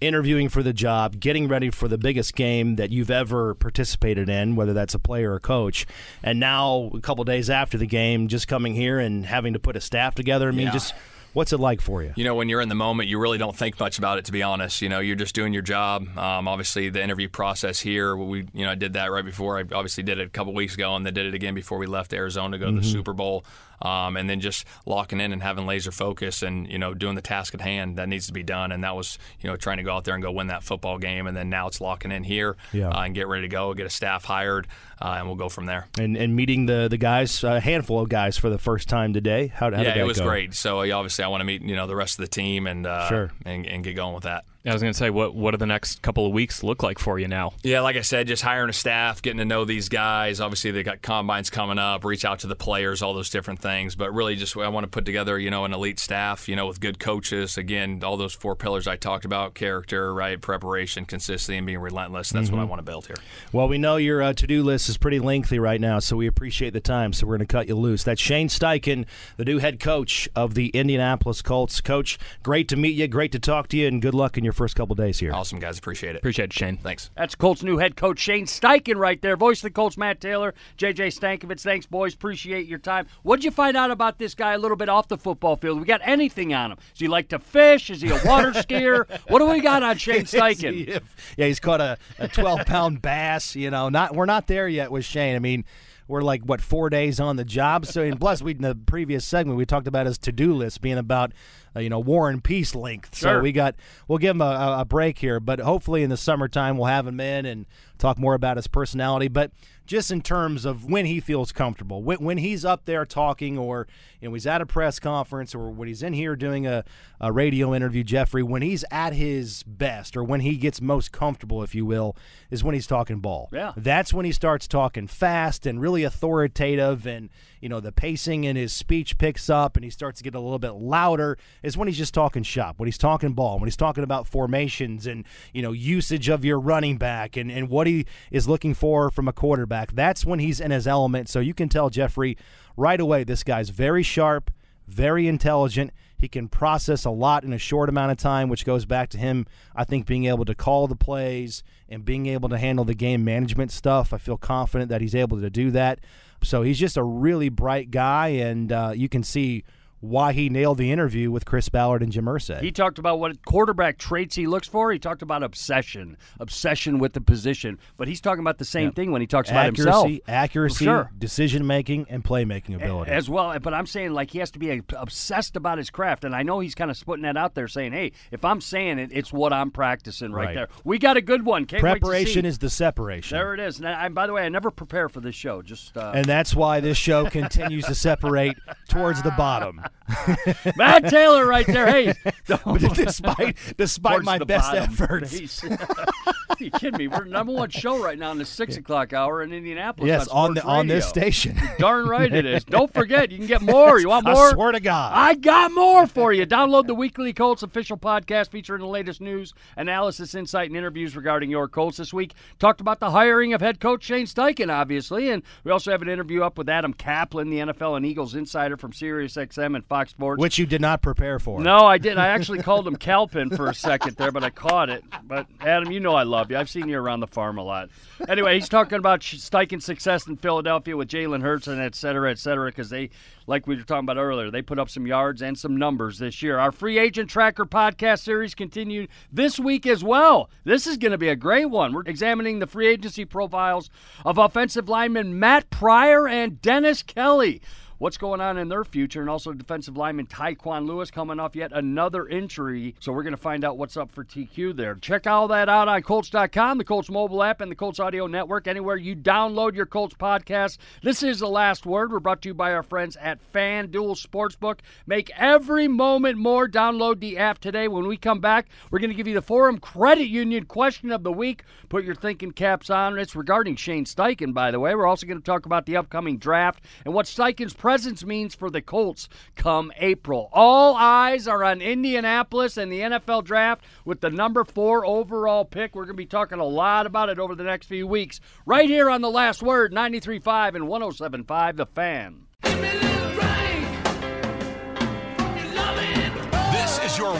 interviewing 0.00 0.48
for 0.48 0.62
the 0.62 0.72
job, 0.72 1.20
getting 1.20 1.46
ready 1.46 1.70
for 1.70 1.88
the 1.88 1.96
biggest 1.98 2.34
game 2.34 2.76
that 2.76 2.90
you've 2.90 3.10
ever 3.10 3.54
participated 3.54 4.28
in, 4.28 4.56
whether 4.56 4.72
that's 4.72 4.94
a 4.94 4.98
player 4.98 5.34
or 5.34 5.40
coach, 5.40 5.86
and 6.22 6.40
now 6.40 6.90
a 6.94 7.00
couple 7.00 7.22
days 7.24 7.48
after 7.48 7.78
the 7.78 7.86
game, 7.86 8.28
just 8.28 8.48
coming 8.48 8.74
here 8.74 8.98
and 8.98 9.24
having 9.26 9.52
to 9.52 9.58
put 9.58 9.76
a 9.76 9.80
staff 9.80 10.14
together? 10.14 10.48
I 10.48 10.52
mean, 10.52 10.66
Yeah. 10.66 10.72
just 10.72 10.94
what's 11.34 11.52
it 11.52 11.60
like 11.60 11.80
for 11.80 12.02
you? 12.02 12.12
You 12.16 12.24
know, 12.24 12.34
when 12.34 12.48
you're 12.48 12.62
in 12.62 12.70
the 12.70 12.74
moment, 12.74 13.08
you 13.08 13.18
really 13.18 13.36
don't 13.36 13.54
think 13.54 13.78
much 13.78 13.98
about 13.98 14.18
it. 14.18 14.24
To 14.24 14.32
be 14.32 14.42
honest, 14.42 14.80
you 14.80 14.88
know, 14.88 15.00
you're 15.00 15.16
just 15.16 15.34
doing 15.34 15.52
your 15.52 15.62
job. 15.62 16.06
Um, 16.16 16.48
obviously, 16.48 16.88
the 16.88 17.02
interview 17.02 17.28
process 17.28 17.78
here, 17.78 18.16
we, 18.16 18.46
you 18.54 18.64
know, 18.64 18.70
I 18.70 18.74
did 18.74 18.94
that 18.94 19.10
right 19.10 19.24
before. 19.24 19.58
I 19.58 19.60
obviously 19.60 20.02
did 20.02 20.18
it 20.18 20.26
a 20.26 20.30
couple 20.30 20.54
weeks 20.54 20.74
ago, 20.74 20.96
and 20.96 21.04
then 21.04 21.12
did 21.12 21.26
it 21.26 21.34
again 21.34 21.54
before 21.54 21.78
we 21.78 21.86
left 21.86 22.14
Arizona 22.14 22.56
to 22.56 22.64
go 22.64 22.70
to 22.70 22.80
the 22.80 22.84
Super 22.86 23.12
Bowl. 23.12 23.44
Um, 23.82 24.16
and 24.16 24.28
then 24.30 24.40
just 24.40 24.66
locking 24.86 25.20
in 25.20 25.32
and 25.32 25.42
having 25.42 25.66
laser 25.66 25.92
focus, 25.92 26.42
and 26.42 26.70
you 26.70 26.78
know, 26.78 26.94
doing 26.94 27.14
the 27.14 27.22
task 27.22 27.54
at 27.54 27.60
hand 27.60 27.96
that 27.98 28.08
needs 28.08 28.26
to 28.28 28.32
be 28.32 28.42
done. 28.42 28.72
And 28.72 28.82
that 28.84 28.94
was, 28.96 29.18
you 29.40 29.50
know, 29.50 29.56
trying 29.56 29.76
to 29.78 29.82
go 29.82 29.94
out 29.94 30.04
there 30.04 30.14
and 30.14 30.22
go 30.22 30.32
win 30.32 30.46
that 30.48 30.62
football 30.62 30.98
game. 30.98 31.26
And 31.26 31.36
then 31.36 31.50
now 31.50 31.66
it's 31.66 31.80
locking 31.80 32.12
in 32.12 32.24
here 32.24 32.56
Yeah. 32.72 32.88
uh, 32.88 33.02
and 33.02 33.14
get 33.14 33.28
ready 33.28 33.42
to 33.42 33.48
go, 33.48 33.72
get 33.74 33.86
a 33.86 33.90
staff 33.90 34.24
hired, 34.24 34.66
uh, 35.00 35.16
and 35.18 35.26
we'll 35.26 35.36
go 35.36 35.48
from 35.48 35.66
there. 35.66 35.86
and, 35.98 36.16
and 36.16 36.34
meeting 36.34 36.66
the 36.66 36.88
the 36.88 36.96
guys, 36.98 37.42
a 37.44 37.60
handful 37.60 38.00
of 38.00 38.08
guys 38.08 38.36
for 38.38 38.50
the 38.50 38.58
first 38.58 38.88
time 38.88 39.12
today. 39.12 39.48
How, 39.48 39.70
how 39.70 39.82
did 39.82 39.96
yeah, 39.96 40.02
it 40.02 40.06
was 40.06 40.18
go? 40.18 40.24
great. 40.24 40.54
So 40.54 40.80
uh, 40.80 40.90
obviously, 40.96 41.24
I 41.24 41.28
want 41.28 41.40
to 41.40 41.44
meet 41.44 41.62
you 41.62 41.76
know 41.76 41.86
the 41.86 41.96
rest 41.96 42.18
of 42.18 42.24
the 42.24 42.30
team 42.30 42.66
and 42.66 42.86
uh, 42.86 43.08
Sure. 43.08 43.30
and, 43.44 43.66
and 43.66 43.82
get 43.84 43.94
going 43.96 44.14
with 44.14 44.24
that. 44.24 44.44
I 44.66 44.72
was 44.72 44.80
going 44.80 44.94
to 44.94 44.98
say, 44.98 45.10
what 45.10 45.34
what 45.34 45.50
do 45.50 45.58
the 45.58 45.66
next 45.66 46.00
couple 46.00 46.24
of 46.24 46.32
weeks 46.32 46.62
look 46.62 46.82
like 46.82 46.98
for 46.98 47.18
you 47.18 47.28
now? 47.28 47.52
Yeah, 47.62 47.80
like 47.80 47.96
I 47.96 48.00
said, 48.00 48.26
just 48.26 48.42
hiring 48.42 48.70
a 48.70 48.72
staff, 48.72 49.20
getting 49.20 49.36
to 49.36 49.44
know 49.44 49.66
these 49.66 49.90
guys. 49.90 50.40
Obviously, 50.40 50.70
they 50.70 50.82
got 50.82 51.02
combines 51.02 51.50
coming 51.50 51.78
up. 51.78 52.02
Reach 52.02 52.24
out 52.24 52.38
to 52.38 52.46
the 52.46 52.56
players, 52.56 53.02
all 53.02 53.12
those 53.12 53.28
different 53.28 53.60
things. 53.60 53.94
But 53.94 54.14
really, 54.14 54.36
just 54.36 54.56
I 54.56 54.68
want 54.68 54.84
to 54.84 54.88
put 54.88 55.04
together, 55.04 55.38
you 55.38 55.50
know, 55.50 55.66
an 55.66 55.74
elite 55.74 55.98
staff, 55.98 56.48
you 56.48 56.56
know, 56.56 56.66
with 56.66 56.80
good 56.80 56.98
coaches. 56.98 57.58
Again, 57.58 58.00
all 58.02 58.16
those 58.16 58.32
four 58.32 58.56
pillars 58.56 58.88
I 58.88 58.96
talked 58.96 59.26
about: 59.26 59.52
character, 59.52 60.14
right, 60.14 60.40
preparation, 60.40 61.04
consistency, 61.04 61.58
and 61.58 61.66
being 61.66 61.78
relentless. 61.80 62.30
That's 62.30 62.50
what 62.50 62.60
I 62.60 62.64
want 62.64 62.78
to 62.78 62.84
build 62.84 63.06
here. 63.06 63.16
Well, 63.52 63.68
we 63.68 63.76
know 63.76 63.96
your 63.96 64.22
uh, 64.22 64.32
to 64.32 64.46
do 64.46 64.62
list 64.62 64.88
is 64.88 64.96
pretty 64.96 65.20
lengthy 65.20 65.58
right 65.58 65.80
now, 65.80 65.98
so 65.98 66.16
we 66.16 66.26
appreciate 66.26 66.72
the 66.72 66.80
time. 66.80 67.12
So 67.12 67.26
we're 67.26 67.36
going 67.36 67.46
to 67.46 67.52
cut 67.52 67.68
you 67.68 67.74
loose. 67.74 68.02
That's 68.02 68.20
Shane 68.20 68.48
Steichen, 68.48 69.04
the 69.36 69.44
new 69.44 69.58
head 69.58 69.78
coach 69.78 70.26
of 70.34 70.54
the 70.54 70.68
Indianapolis 70.68 71.42
Colts. 71.42 71.82
Coach, 71.82 72.18
great 72.42 72.66
to 72.68 72.76
meet 72.76 72.94
you. 72.94 73.06
Great 73.08 73.32
to 73.32 73.38
talk 73.38 73.68
to 73.68 73.76
you, 73.76 73.88
and 73.88 74.00
good 74.00 74.14
luck 74.14 74.38
in 74.38 74.44
your 74.44 74.53
first 74.54 74.74
couple 74.76 74.94
days 74.94 75.18
here. 75.18 75.32
Awesome, 75.32 75.58
guys. 75.58 75.78
Appreciate 75.78 76.14
it. 76.14 76.18
Appreciate 76.18 76.46
it, 76.46 76.52
Shane. 76.52 76.76
Thanks. 76.78 77.10
That's 77.16 77.34
Colts 77.34 77.62
new 77.62 77.78
head 77.78 77.96
coach 77.96 78.18
Shane 78.18 78.46
Steichen 78.46 78.96
right 78.96 79.20
there. 79.20 79.36
Voice 79.36 79.58
of 79.58 79.62
the 79.64 79.70
Colts, 79.70 79.96
Matt 79.96 80.20
Taylor, 80.20 80.54
JJ 80.78 81.18
Stankevitz. 81.18 81.62
Thanks, 81.62 81.86
boys. 81.86 82.14
Appreciate 82.14 82.66
your 82.66 82.78
time. 82.78 83.06
What'd 83.22 83.44
you 83.44 83.50
find 83.50 83.76
out 83.76 83.90
about 83.90 84.18
this 84.18 84.34
guy 84.34 84.52
a 84.52 84.58
little 84.58 84.76
bit 84.76 84.88
off 84.88 85.08
the 85.08 85.18
football 85.18 85.56
field? 85.56 85.80
We 85.80 85.84
got 85.86 86.00
anything 86.04 86.54
on 86.54 86.72
him? 86.72 86.78
Does 86.92 87.00
he 87.00 87.08
like 87.08 87.28
to 87.28 87.38
fish? 87.38 87.90
Is 87.90 88.00
he 88.00 88.08
a 88.10 88.20
water 88.24 88.50
skier? 88.52 89.08
What 89.28 89.40
do 89.40 89.46
we 89.46 89.60
got 89.60 89.82
on 89.82 89.96
Shane 89.98 90.22
Steichen? 90.24 91.00
yeah, 91.36 91.46
he's 91.46 91.60
caught 91.60 91.80
a, 91.80 91.98
a 92.18 92.28
12 92.28 92.66
pound 92.66 93.02
bass. 93.02 93.56
You 93.56 93.70
know, 93.70 93.88
not 93.88 94.14
we're 94.14 94.26
not 94.26 94.46
there 94.46 94.68
yet 94.68 94.90
with 94.90 95.04
Shane. 95.04 95.36
I 95.36 95.38
mean, 95.40 95.64
we're 96.06 96.22
like 96.22 96.42
what 96.42 96.60
four 96.60 96.90
days 96.90 97.18
on 97.20 97.36
the 97.36 97.44
job. 97.44 97.86
So, 97.86 98.02
and 98.02 98.20
plus, 98.20 98.42
we 98.42 98.52
in 98.52 98.62
the 98.62 98.74
previous 98.74 99.24
segment 99.24 99.56
we 99.56 99.64
talked 99.66 99.86
about 99.86 100.06
his 100.06 100.18
to 100.18 100.32
do 100.32 100.54
list 100.54 100.80
being 100.80 100.98
about 100.98 101.32
uh, 101.74 101.80
you 101.80 101.88
know 101.88 101.98
war 101.98 102.28
and 102.28 102.42
peace 102.44 102.74
length. 102.74 103.14
So 103.14 103.30
we 103.40 103.52
got 103.52 103.74
we'll 104.08 104.18
give 104.18 104.36
him 104.36 104.40
a- 104.42 104.76
a 104.80 104.84
break 104.84 105.18
here, 105.18 105.40
but 105.40 105.60
hopefully 105.60 106.02
in 106.02 106.10
the 106.10 106.16
summertime 106.16 106.76
we'll 106.76 106.86
have 106.86 107.06
him 107.06 107.20
in 107.20 107.46
and 107.46 107.66
talk 107.98 108.18
more 108.18 108.34
about 108.34 108.56
his 108.56 108.66
personality. 108.66 109.28
But 109.28 109.50
just 109.86 110.10
in 110.10 110.22
terms 110.22 110.64
of 110.64 110.84
when 110.84 111.06
he 111.06 111.20
feels 111.20 111.52
comfortable, 111.52 112.02
when, 112.02 112.18
when 112.18 112.38
he's 112.38 112.64
up 112.64 112.84
there 112.84 113.04
talking, 113.04 113.58
or 113.58 113.86
you 114.20 114.28
know 114.28 114.34
he's 114.34 114.46
at 114.46 114.60
a 114.60 114.66
press 114.66 114.98
conference, 114.98 115.54
or 115.54 115.70
when 115.70 115.88
he's 115.88 116.02
in 116.02 116.12
here 116.12 116.36
doing 116.36 116.66
a, 116.66 116.84
a 117.20 117.32
radio 117.32 117.74
interview, 117.74 118.02
Jeffrey, 118.02 118.42
when 118.42 118.62
he's 118.62 118.84
at 118.90 119.12
his 119.12 119.62
best, 119.64 120.16
or 120.16 120.24
when 120.24 120.40
he 120.40 120.56
gets 120.56 120.80
most 120.80 121.12
comfortable, 121.12 121.62
if 121.62 121.74
you 121.74 121.84
will, 121.84 122.16
is 122.50 122.64
when 122.64 122.74
he's 122.74 122.86
talking 122.86 123.20
ball. 123.20 123.48
Yeah. 123.52 123.72
That's 123.76 124.12
when 124.12 124.24
he 124.24 124.32
starts 124.32 124.66
talking 124.66 125.06
fast 125.06 125.66
and 125.66 125.80
really 125.80 126.04
authoritative, 126.04 127.06
and 127.06 127.28
you 127.64 127.70
know 127.70 127.80
the 127.80 127.92
pacing 127.92 128.44
in 128.44 128.56
his 128.56 128.74
speech 128.74 129.16
picks 129.16 129.48
up, 129.48 129.74
and 129.74 129.84
he 129.84 129.90
starts 129.90 130.18
to 130.18 130.24
get 130.24 130.34
a 130.34 130.38
little 130.38 130.58
bit 130.58 130.72
louder. 130.72 131.38
Is 131.62 131.78
when 131.78 131.88
he's 131.88 131.96
just 131.96 132.12
talking 132.12 132.42
shop, 132.42 132.78
when 132.78 132.86
he's 132.86 132.98
talking 132.98 133.32
ball, 133.32 133.58
when 133.58 133.66
he's 133.66 133.76
talking 133.76 134.04
about 134.04 134.28
formations 134.28 135.06
and 135.06 135.24
you 135.54 135.62
know 135.62 135.72
usage 135.72 136.28
of 136.28 136.44
your 136.44 136.60
running 136.60 136.98
back 136.98 137.38
and 137.38 137.50
and 137.50 137.70
what 137.70 137.86
he 137.86 138.04
is 138.30 138.46
looking 138.46 138.74
for 138.74 139.10
from 139.10 139.28
a 139.28 139.32
quarterback. 139.32 139.92
That's 139.92 140.26
when 140.26 140.40
he's 140.40 140.60
in 140.60 140.72
his 140.72 140.86
element. 140.86 141.30
So 141.30 141.40
you 141.40 141.54
can 141.54 141.70
tell 141.70 141.88
Jeffrey 141.88 142.36
right 142.76 143.00
away 143.00 143.24
this 143.24 143.42
guy's 143.42 143.70
very 143.70 144.02
sharp, 144.02 144.50
very 144.86 145.26
intelligent. 145.26 145.90
He 146.24 146.28
can 146.28 146.48
process 146.48 147.04
a 147.04 147.10
lot 147.10 147.44
in 147.44 147.52
a 147.52 147.58
short 147.58 147.90
amount 147.90 148.10
of 148.10 148.16
time, 148.16 148.48
which 148.48 148.64
goes 148.64 148.86
back 148.86 149.10
to 149.10 149.18
him, 149.18 149.44
I 149.76 149.84
think, 149.84 150.06
being 150.06 150.24
able 150.24 150.46
to 150.46 150.54
call 150.54 150.86
the 150.86 150.96
plays 150.96 151.62
and 151.86 152.02
being 152.02 152.24
able 152.24 152.48
to 152.48 152.56
handle 152.56 152.86
the 152.86 152.94
game 152.94 153.24
management 153.24 153.70
stuff. 153.70 154.10
I 154.14 154.16
feel 154.16 154.38
confident 154.38 154.88
that 154.88 155.02
he's 155.02 155.14
able 155.14 155.38
to 155.38 155.50
do 155.50 155.70
that. 155.72 156.00
So 156.42 156.62
he's 156.62 156.78
just 156.78 156.96
a 156.96 157.02
really 157.02 157.50
bright 157.50 157.90
guy, 157.90 158.28
and 158.28 158.72
uh, 158.72 158.92
you 158.96 159.06
can 159.06 159.22
see 159.22 159.64
why 160.04 160.32
he 160.32 160.48
nailed 160.48 160.78
the 160.78 160.92
interview 160.92 161.30
with 161.30 161.44
Chris 161.44 161.68
Ballard 161.68 162.02
and 162.02 162.12
Jim 162.12 162.26
Irsay. 162.26 162.60
He 162.60 162.70
talked 162.70 162.98
about 162.98 163.18
what 163.18 163.42
quarterback 163.44 163.96
traits 163.98 164.34
he 164.36 164.46
looks 164.46 164.68
for. 164.68 164.92
He 164.92 164.98
talked 164.98 165.22
about 165.22 165.42
obsession, 165.42 166.16
obsession 166.38 166.98
with 166.98 167.14
the 167.14 167.20
position. 167.20 167.78
But 167.96 168.08
he's 168.08 168.20
talking 168.20 168.40
about 168.40 168.58
the 168.58 168.64
same 168.64 168.92
thing 168.92 169.12
when 169.12 169.20
he 169.20 169.26
talks 169.26 169.50
about 169.50 169.66
himself. 169.66 170.04
accuracy, 170.06 170.22
accuracy, 170.28 170.84
Sure. 170.84 171.10
decision 171.18 171.66
making, 171.66 172.06
and 172.10 172.22
playmaking 172.22 172.76
ability. 172.76 173.10
as 173.10 173.30
well. 173.30 173.58
But 173.58 173.72
I'm 173.74 173.86
saying 173.86 174.12
like 174.12 174.30
he 174.30 174.38
has 174.40 174.50
to 174.52 174.58
be 174.58 174.82
obsessed 174.96 175.56
about 175.56 175.78
his 175.78 175.90
craft, 175.90 176.24
and 176.24 176.34
I 176.34 176.42
know 176.42 176.60
he's 176.60 176.74
kind 176.74 176.90
of 176.90 177.00
putting 177.04 177.22
that 177.22 177.36
out 177.36 177.54
there, 177.54 177.68
saying, 177.68 177.92
"Hey, 177.92 178.12
if 178.30 178.44
I'm 178.44 178.60
saying 178.60 178.98
it, 178.98 179.10
it's 179.12 179.32
what 179.32 179.52
I'm 179.52 179.70
practicing 179.70 180.32
right, 180.32 180.46
Right. 180.46 180.54
there." 180.54 180.68
We 180.84 180.98
got 180.98 181.16
a 181.16 181.22
good 181.22 181.44
one. 181.46 181.64
Can't 181.64 181.80
Preparation 181.80 182.44
is 182.44 182.58
the 182.58 182.68
separation. 182.70 183.36
there. 183.36 183.54
It 183.54 183.60
is. 183.60 183.78
And, 183.78 183.88
I, 183.88 184.08
by 184.10 184.26
the 184.26 184.32
way, 184.32 184.44
I 184.44 184.48
never 184.48 184.70
prepare 184.70 185.08
for 185.08 185.20
this 185.20 185.34
show. 185.34 185.62
Just 185.62 185.96
uh, 185.96 186.12
and 186.14 186.24
that's 186.26 186.54
why 186.54 186.80
this 186.80 186.98
show 186.98 187.24
continues 187.30 187.84
to 187.86 187.94
separate 187.94 188.56
towards 188.88 189.22
the 189.22 189.30
bottom. 189.32 189.80
Matt 190.76 191.08
Taylor 191.08 191.46
right 191.46 191.66
there. 191.66 191.86
Hey, 191.86 192.14
despite 192.94 193.56
despite 193.76 194.12
towards 194.12 194.26
my 194.26 194.38
the 194.38 194.46
best 194.46 194.70
bottom. 194.72 194.82
efforts. 194.84 195.64
You 196.60 196.70
kidding 196.70 196.98
me? 196.98 197.08
We're 197.08 197.24
number 197.24 197.52
one 197.52 197.68
show 197.70 198.02
right 198.02 198.18
now 198.18 198.30
in 198.32 198.38
the 198.38 198.44
six 198.44 198.76
o'clock 198.76 199.12
hour 199.12 199.42
in 199.42 199.52
Indianapolis. 199.52 200.06
Yes, 200.08 200.28
on 200.28 200.54
the 200.54 200.60
Sports 200.60 200.72
on 200.78 200.86
this 200.86 201.08
station. 201.08 201.56
Darn 201.78 202.06
right 202.06 202.32
it 202.32 202.46
is. 202.46 202.64
Don't 202.74 202.92
forget, 202.92 203.30
you 203.30 203.38
can 203.38 203.46
get 203.46 203.60
more. 203.62 203.98
You 203.98 204.08
want 204.08 204.26
I 204.26 204.32
more? 204.32 204.50
swear 204.52 204.72
to 204.72 204.80
God. 204.80 205.12
I 205.14 205.34
got 205.34 205.72
more 205.72 206.06
for 206.06 206.32
you. 206.32 206.46
Download 206.46 206.86
the 206.86 206.94
weekly 206.94 207.32
Colts 207.32 207.62
official 207.62 207.96
podcast 207.96 208.50
featuring 208.50 208.80
the 208.80 208.86
latest 208.86 209.20
news, 209.20 209.52
analysis, 209.76 210.34
insight, 210.34 210.68
and 210.70 210.76
interviews 210.76 211.16
regarding 211.16 211.50
your 211.50 211.68
Colts 211.68 211.98
this 211.98 212.12
week. 212.12 212.32
Talked 212.58 212.80
about 212.80 213.00
the 213.00 213.10
hiring 213.10 213.52
of 213.52 213.60
head 213.60 213.80
coach 213.80 214.04
Shane 214.04 214.26
Steichen, 214.26 214.72
obviously, 214.72 215.30
and 215.30 215.42
we 215.64 215.70
also 215.70 215.90
have 215.90 216.02
an 216.02 216.08
interview 216.08 216.42
up 216.42 216.56
with 216.56 216.68
Adam 216.68 216.94
Caplan, 216.94 217.50
the 217.50 217.72
NFL 217.72 217.96
and 217.96 218.06
Eagles 218.06 218.34
insider 218.34 218.76
from 218.76 218.92
SiriusXM 218.92 219.74
and 219.74 219.84
Fox 219.86 220.10
Sports. 220.10 220.40
which 220.40 220.58
you 220.58 220.66
did 220.66 220.80
not 220.80 221.02
prepare 221.02 221.38
for. 221.38 221.60
No, 221.60 221.80
I 221.80 221.98
didn't. 221.98 222.18
I 222.18 222.28
actually 222.28 222.62
called 222.62 222.86
him 222.86 222.96
Calpin 222.96 223.50
for 223.50 223.68
a 223.68 223.74
second 223.74 224.16
there, 224.16 224.30
but 224.32 224.44
I 224.44 224.50
caught 224.50 224.88
it. 224.88 225.04
But 225.24 225.46
Adam, 225.60 225.90
you 225.90 226.00
know 226.00 226.14
I 226.14 226.22
love 226.22 226.43
you. 226.50 226.56
I've 226.56 226.70
seen 226.70 226.88
you 226.88 226.98
around 226.98 227.20
the 227.20 227.26
farm 227.26 227.58
a 227.58 227.62
lot. 227.62 227.90
Anyway, 228.28 228.54
he's 228.54 228.68
talking 228.68 228.98
about 228.98 229.20
Steichen's 229.20 229.84
success 229.84 230.26
in 230.26 230.36
Philadelphia 230.36 230.96
with 230.96 231.08
Jalen 231.08 231.42
Hurts 231.42 231.66
and 231.66 231.80
et 231.80 231.94
cetera, 231.94 232.30
et 232.30 232.38
cetera, 232.38 232.70
because 232.70 232.90
they, 232.90 233.10
like 233.46 233.66
we 233.66 233.76
were 233.76 233.82
talking 233.82 234.04
about 234.04 234.16
earlier, 234.16 234.50
they 234.50 234.62
put 234.62 234.78
up 234.78 234.90
some 234.90 235.06
yards 235.06 235.42
and 235.42 235.58
some 235.58 235.76
numbers 235.76 236.18
this 236.18 236.42
year. 236.42 236.58
Our 236.58 236.72
free 236.72 236.98
agent 236.98 237.30
tracker 237.30 237.64
podcast 237.64 238.20
series 238.20 238.54
continued 238.54 239.08
this 239.32 239.58
week 239.58 239.86
as 239.86 240.02
well. 240.04 240.50
This 240.64 240.86
is 240.86 240.96
going 240.96 241.12
to 241.12 241.18
be 241.18 241.28
a 241.28 241.36
great 241.36 241.66
one. 241.66 241.92
We're 241.92 242.02
examining 242.02 242.58
the 242.58 242.66
free 242.66 242.88
agency 242.88 243.24
profiles 243.24 243.90
of 244.24 244.38
offensive 244.38 244.88
linemen 244.88 245.38
Matt 245.38 245.70
Pryor 245.70 246.28
and 246.28 246.60
Dennis 246.62 247.02
Kelly 247.02 247.60
what's 248.04 248.18
going 248.18 248.38
on 248.38 248.58
in 248.58 248.68
their 248.68 248.84
future, 248.84 249.22
and 249.22 249.30
also 249.30 249.54
defensive 249.54 249.96
lineman 249.96 250.26
Tyquan 250.26 250.86
Lewis 250.86 251.10
coming 251.10 251.40
off 251.40 251.56
yet 251.56 251.72
another 251.72 252.28
injury. 252.28 252.94
So 253.00 253.12
we're 253.12 253.22
going 253.22 253.32
to 253.32 253.38
find 253.38 253.64
out 253.64 253.78
what's 253.78 253.96
up 253.96 254.12
for 254.12 254.22
TQ 254.22 254.76
there. 254.76 254.96
Check 254.96 255.26
all 255.26 255.48
that 255.48 255.70
out 255.70 255.88
on 255.88 256.02
Colts.com, 256.02 256.76
the 256.76 256.84
Colts 256.84 257.08
mobile 257.08 257.42
app, 257.42 257.62
and 257.62 257.70
the 257.70 257.74
Colts 257.74 257.98
audio 257.98 258.26
network. 258.26 258.68
Anywhere 258.68 258.98
you 258.98 259.16
download 259.16 259.74
your 259.74 259.86
Colts 259.86 260.14
podcast. 260.14 260.76
This 261.02 261.22
is 261.22 261.38
the 261.38 261.48
last 261.48 261.86
word. 261.86 262.12
We're 262.12 262.20
brought 262.20 262.42
to 262.42 262.50
you 262.50 262.54
by 262.54 262.74
our 262.74 262.82
friends 262.82 263.16
at 263.16 263.38
FanDuel 263.54 264.22
Sportsbook. 264.22 264.80
Make 265.06 265.30
every 265.38 265.88
moment 265.88 266.36
more. 266.36 266.68
Download 266.68 267.18
the 267.18 267.38
app 267.38 267.58
today. 267.58 267.88
When 267.88 268.06
we 268.06 268.18
come 268.18 268.40
back, 268.40 268.66
we're 268.90 268.98
going 268.98 269.12
to 269.12 269.16
give 269.16 269.28
you 269.28 269.32
the 269.32 269.40
Forum 269.40 269.78
Credit 269.78 270.28
Union 270.28 270.66
question 270.66 271.10
of 271.10 271.22
the 271.22 271.32
week. 271.32 271.64
Put 271.88 272.04
your 272.04 272.16
thinking 272.16 272.50
caps 272.50 272.90
on. 272.90 273.18
It's 273.18 273.34
regarding 273.34 273.76
Shane 273.76 274.04
Steichen, 274.04 274.52
by 274.52 274.72
the 274.72 274.80
way. 274.80 274.94
We're 274.94 275.06
also 275.06 275.26
going 275.26 275.40
to 275.40 275.44
talk 275.44 275.64
about 275.64 275.86
the 275.86 275.96
upcoming 275.96 276.36
draft 276.36 276.84
and 277.06 277.14
what 277.14 277.24
Steichen's 277.24 277.72
presence 277.94 278.24
means 278.24 278.56
for 278.56 278.70
the 278.70 278.82
Colts 278.82 279.28
come 279.54 279.92
April. 279.98 280.48
All 280.52 280.96
eyes 280.96 281.46
are 281.46 281.62
on 281.62 281.80
Indianapolis 281.80 282.76
and 282.76 282.90
the 282.90 282.98
NFL 282.98 283.44
draft 283.44 283.84
with 284.04 284.20
the 284.20 284.30
number 284.30 284.64
four 284.64 285.06
overall 285.06 285.64
pick. 285.64 285.94
We're 285.94 286.06
going 286.06 286.16
to 286.16 286.20
be 286.20 286.26
talking 286.26 286.58
a 286.58 286.64
lot 286.64 287.06
about 287.06 287.28
it 287.28 287.38
over 287.38 287.54
the 287.54 287.62
next 287.62 287.86
few 287.86 288.08
weeks. 288.08 288.40
Right 288.66 288.90
here 288.90 289.08
on 289.08 289.20
The 289.20 289.30
Last 289.30 289.62
Word, 289.62 289.92
93.5 289.92 290.74
and 290.74 290.86
107.5 290.86 291.76
The 291.76 291.86
Fan. 291.86 293.33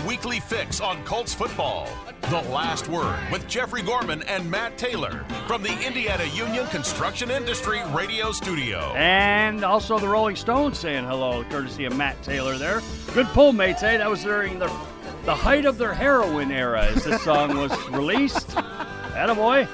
Weekly 0.07 0.41
fix 0.41 0.81
on 0.81 1.03
Colts 1.05 1.35
football. 1.35 1.89
The 2.31 2.41
Last 2.43 2.89
Word 2.89 3.19
with 3.31 3.47
Jeffrey 3.47 3.83
Gorman 3.83 4.23
and 4.23 4.51
Matt 4.51 4.79
Taylor 4.79 5.25
from 5.47 5.63
the 5.63 5.73
Indiana 5.87 6.25
Union 6.25 6.67
Construction 6.67 7.31
Industry 7.31 7.81
Radio 7.93 8.33
Studio. 8.33 8.93
And 8.95 9.65
also 9.65 9.99
the 9.99 10.09
Rolling 10.09 10.37
Stones 10.37 10.79
saying 10.79 11.05
hello, 11.05 11.45
courtesy 11.45 11.85
of 11.85 11.97
Matt 11.97 12.23
Taylor 12.23 12.57
there. 12.57 12.81
Good 13.13 13.27
pull, 13.29 13.53
mates. 13.53 13.83
Hey, 13.83 13.97
that 13.99 14.09
was 14.11 14.23
during 14.23 14.59
the, 14.59 14.69
the 15.25 15.35
height 15.35 15.67
of 15.67 15.79
their 15.79 15.95
heroin 15.95 16.51
era 16.51 16.87
as 16.87 17.05
this 17.05 17.23
song 17.23 17.57
was 17.57 17.73
released. 17.91 18.49
Attaboy. 19.15 19.69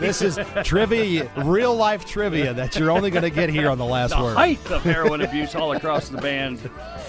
This 0.00 0.22
is 0.22 0.38
trivia, 0.64 1.30
real 1.36 1.76
life 1.76 2.06
trivia 2.06 2.54
that 2.54 2.74
you're 2.76 2.90
only 2.90 3.10
going 3.10 3.22
to 3.22 3.30
get 3.30 3.50
here 3.50 3.68
on 3.68 3.76
the 3.78 3.84
last 3.84 4.16
The 4.16 4.22
word. 4.22 4.34
height 4.36 4.70
of 4.70 4.82
heroin 4.82 5.20
abuse 5.20 5.54
all 5.54 5.72
across 5.72 6.08
the 6.08 6.16
band. 6.18 6.58